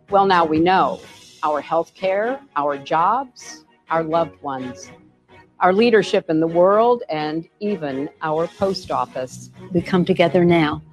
[0.10, 1.00] Well, now we know
[1.42, 4.92] our health care, our jobs, our loved ones,
[5.62, 9.52] our leadership in the world, and even our post office.
[9.72, 10.84] We come together now,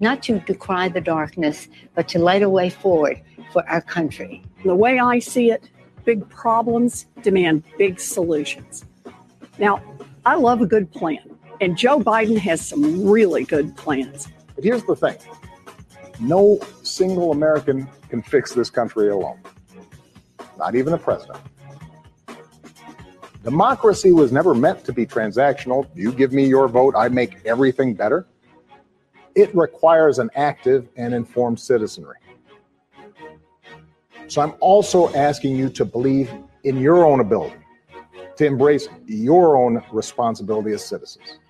[0.00, 3.22] not to decry the darkness, but to light a way forward
[3.52, 4.42] for our country.
[4.64, 5.70] The way I see it,
[6.04, 8.84] big problems demand big solutions.
[9.58, 9.82] Now,
[10.24, 11.18] I love a good plan,
[11.60, 14.28] and Joe Biden has some really good plans.
[14.54, 15.16] But here's the thing
[16.20, 19.40] no single American can fix this country alone,
[20.58, 21.38] not even the president.
[23.44, 25.88] Democracy was never meant to be transactional.
[25.94, 28.26] You give me your vote, I make everything better.
[29.34, 32.16] It requires an active and informed citizenry.
[34.26, 36.30] So I'm also asking you to believe
[36.64, 37.56] in your own ability,
[38.38, 41.40] to embrace your own responsibility as citizens,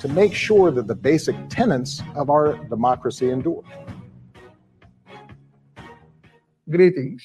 [0.00, 3.64] to make sure that the basic tenets of our democracy endure.
[6.70, 7.22] Greetings.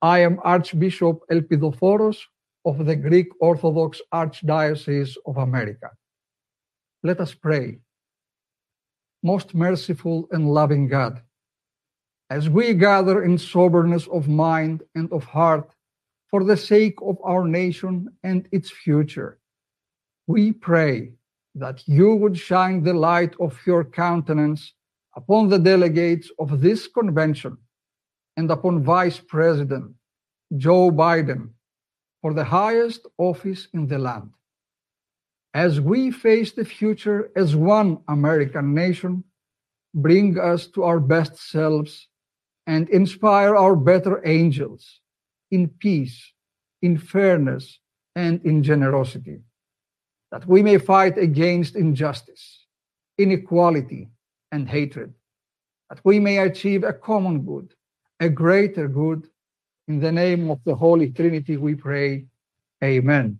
[0.00, 2.18] I am Archbishop Elpidophoros
[2.64, 5.90] of the Greek Orthodox Archdiocese of America.
[7.02, 7.80] Let us pray.
[9.22, 11.20] Most merciful and loving God,
[12.30, 15.73] as we gather in soberness of mind and of heart
[16.34, 19.38] for the sake of our nation and its future,
[20.26, 21.12] we pray
[21.54, 24.72] that you would shine the light of your countenance
[25.14, 27.56] upon the delegates of this convention
[28.36, 29.94] and upon Vice President
[30.56, 31.50] Joe Biden
[32.20, 34.30] for the highest office in the land.
[35.54, 39.22] As we face the future as one American nation,
[39.94, 42.08] bring us to our best selves
[42.66, 44.98] and inspire our better angels
[45.50, 46.32] in peace,
[46.82, 47.78] in fairness,
[48.16, 49.40] and in generosity,
[50.30, 52.66] that we may fight against injustice,
[53.18, 54.10] inequality,
[54.52, 55.12] and hatred,
[55.90, 57.74] that we may achieve a common good,
[58.20, 59.28] a greater good.
[59.86, 62.26] In the name of the Holy Trinity, we pray.
[62.82, 63.38] Amen.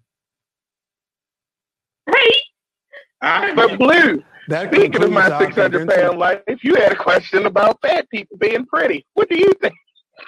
[3.21, 7.81] But Blue, That speaking of my 600 pound life, if you had a question about
[7.81, 9.07] fat people being pretty.
[9.15, 9.75] What do you think?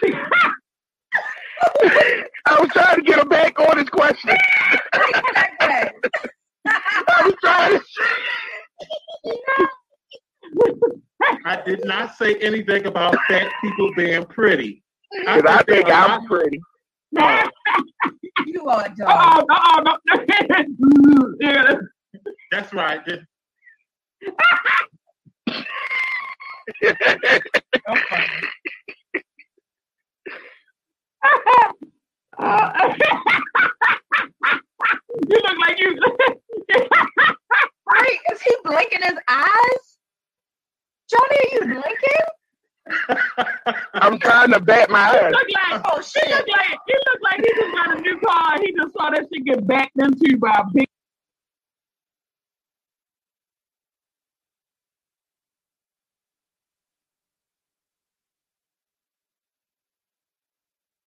[1.62, 4.36] I was trying to get him back on his question.
[4.92, 5.90] I
[7.24, 7.84] was trying to.
[11.44, 14.84] I did not say anything about fat people being pretty.
[15.12, 16.60] Because I think uh, I'm pretty.
[18.46, 19.08] You are dumb.
[19.08, 19.44] Oh,
[19.84, 19.96] no, no.
[21.40, 21.74] Yeah.
[22.50, 23.00] That's right.
[35.28, 35.98] you look like you.
[37.88, 38.18] Right?
[38.32, 39.96] Is he blinking his eyes?
[41.08, 42.26] Johnny, are you blinking?
[43.94, 45.32] I'm trying to bat my You eyes.
[45.32, 46.24] look like- oh, shit.
[46.26, 48.56] He look like he look like he just got a new car.
[48.60, 50.88] He just saw that shit get backed into by a big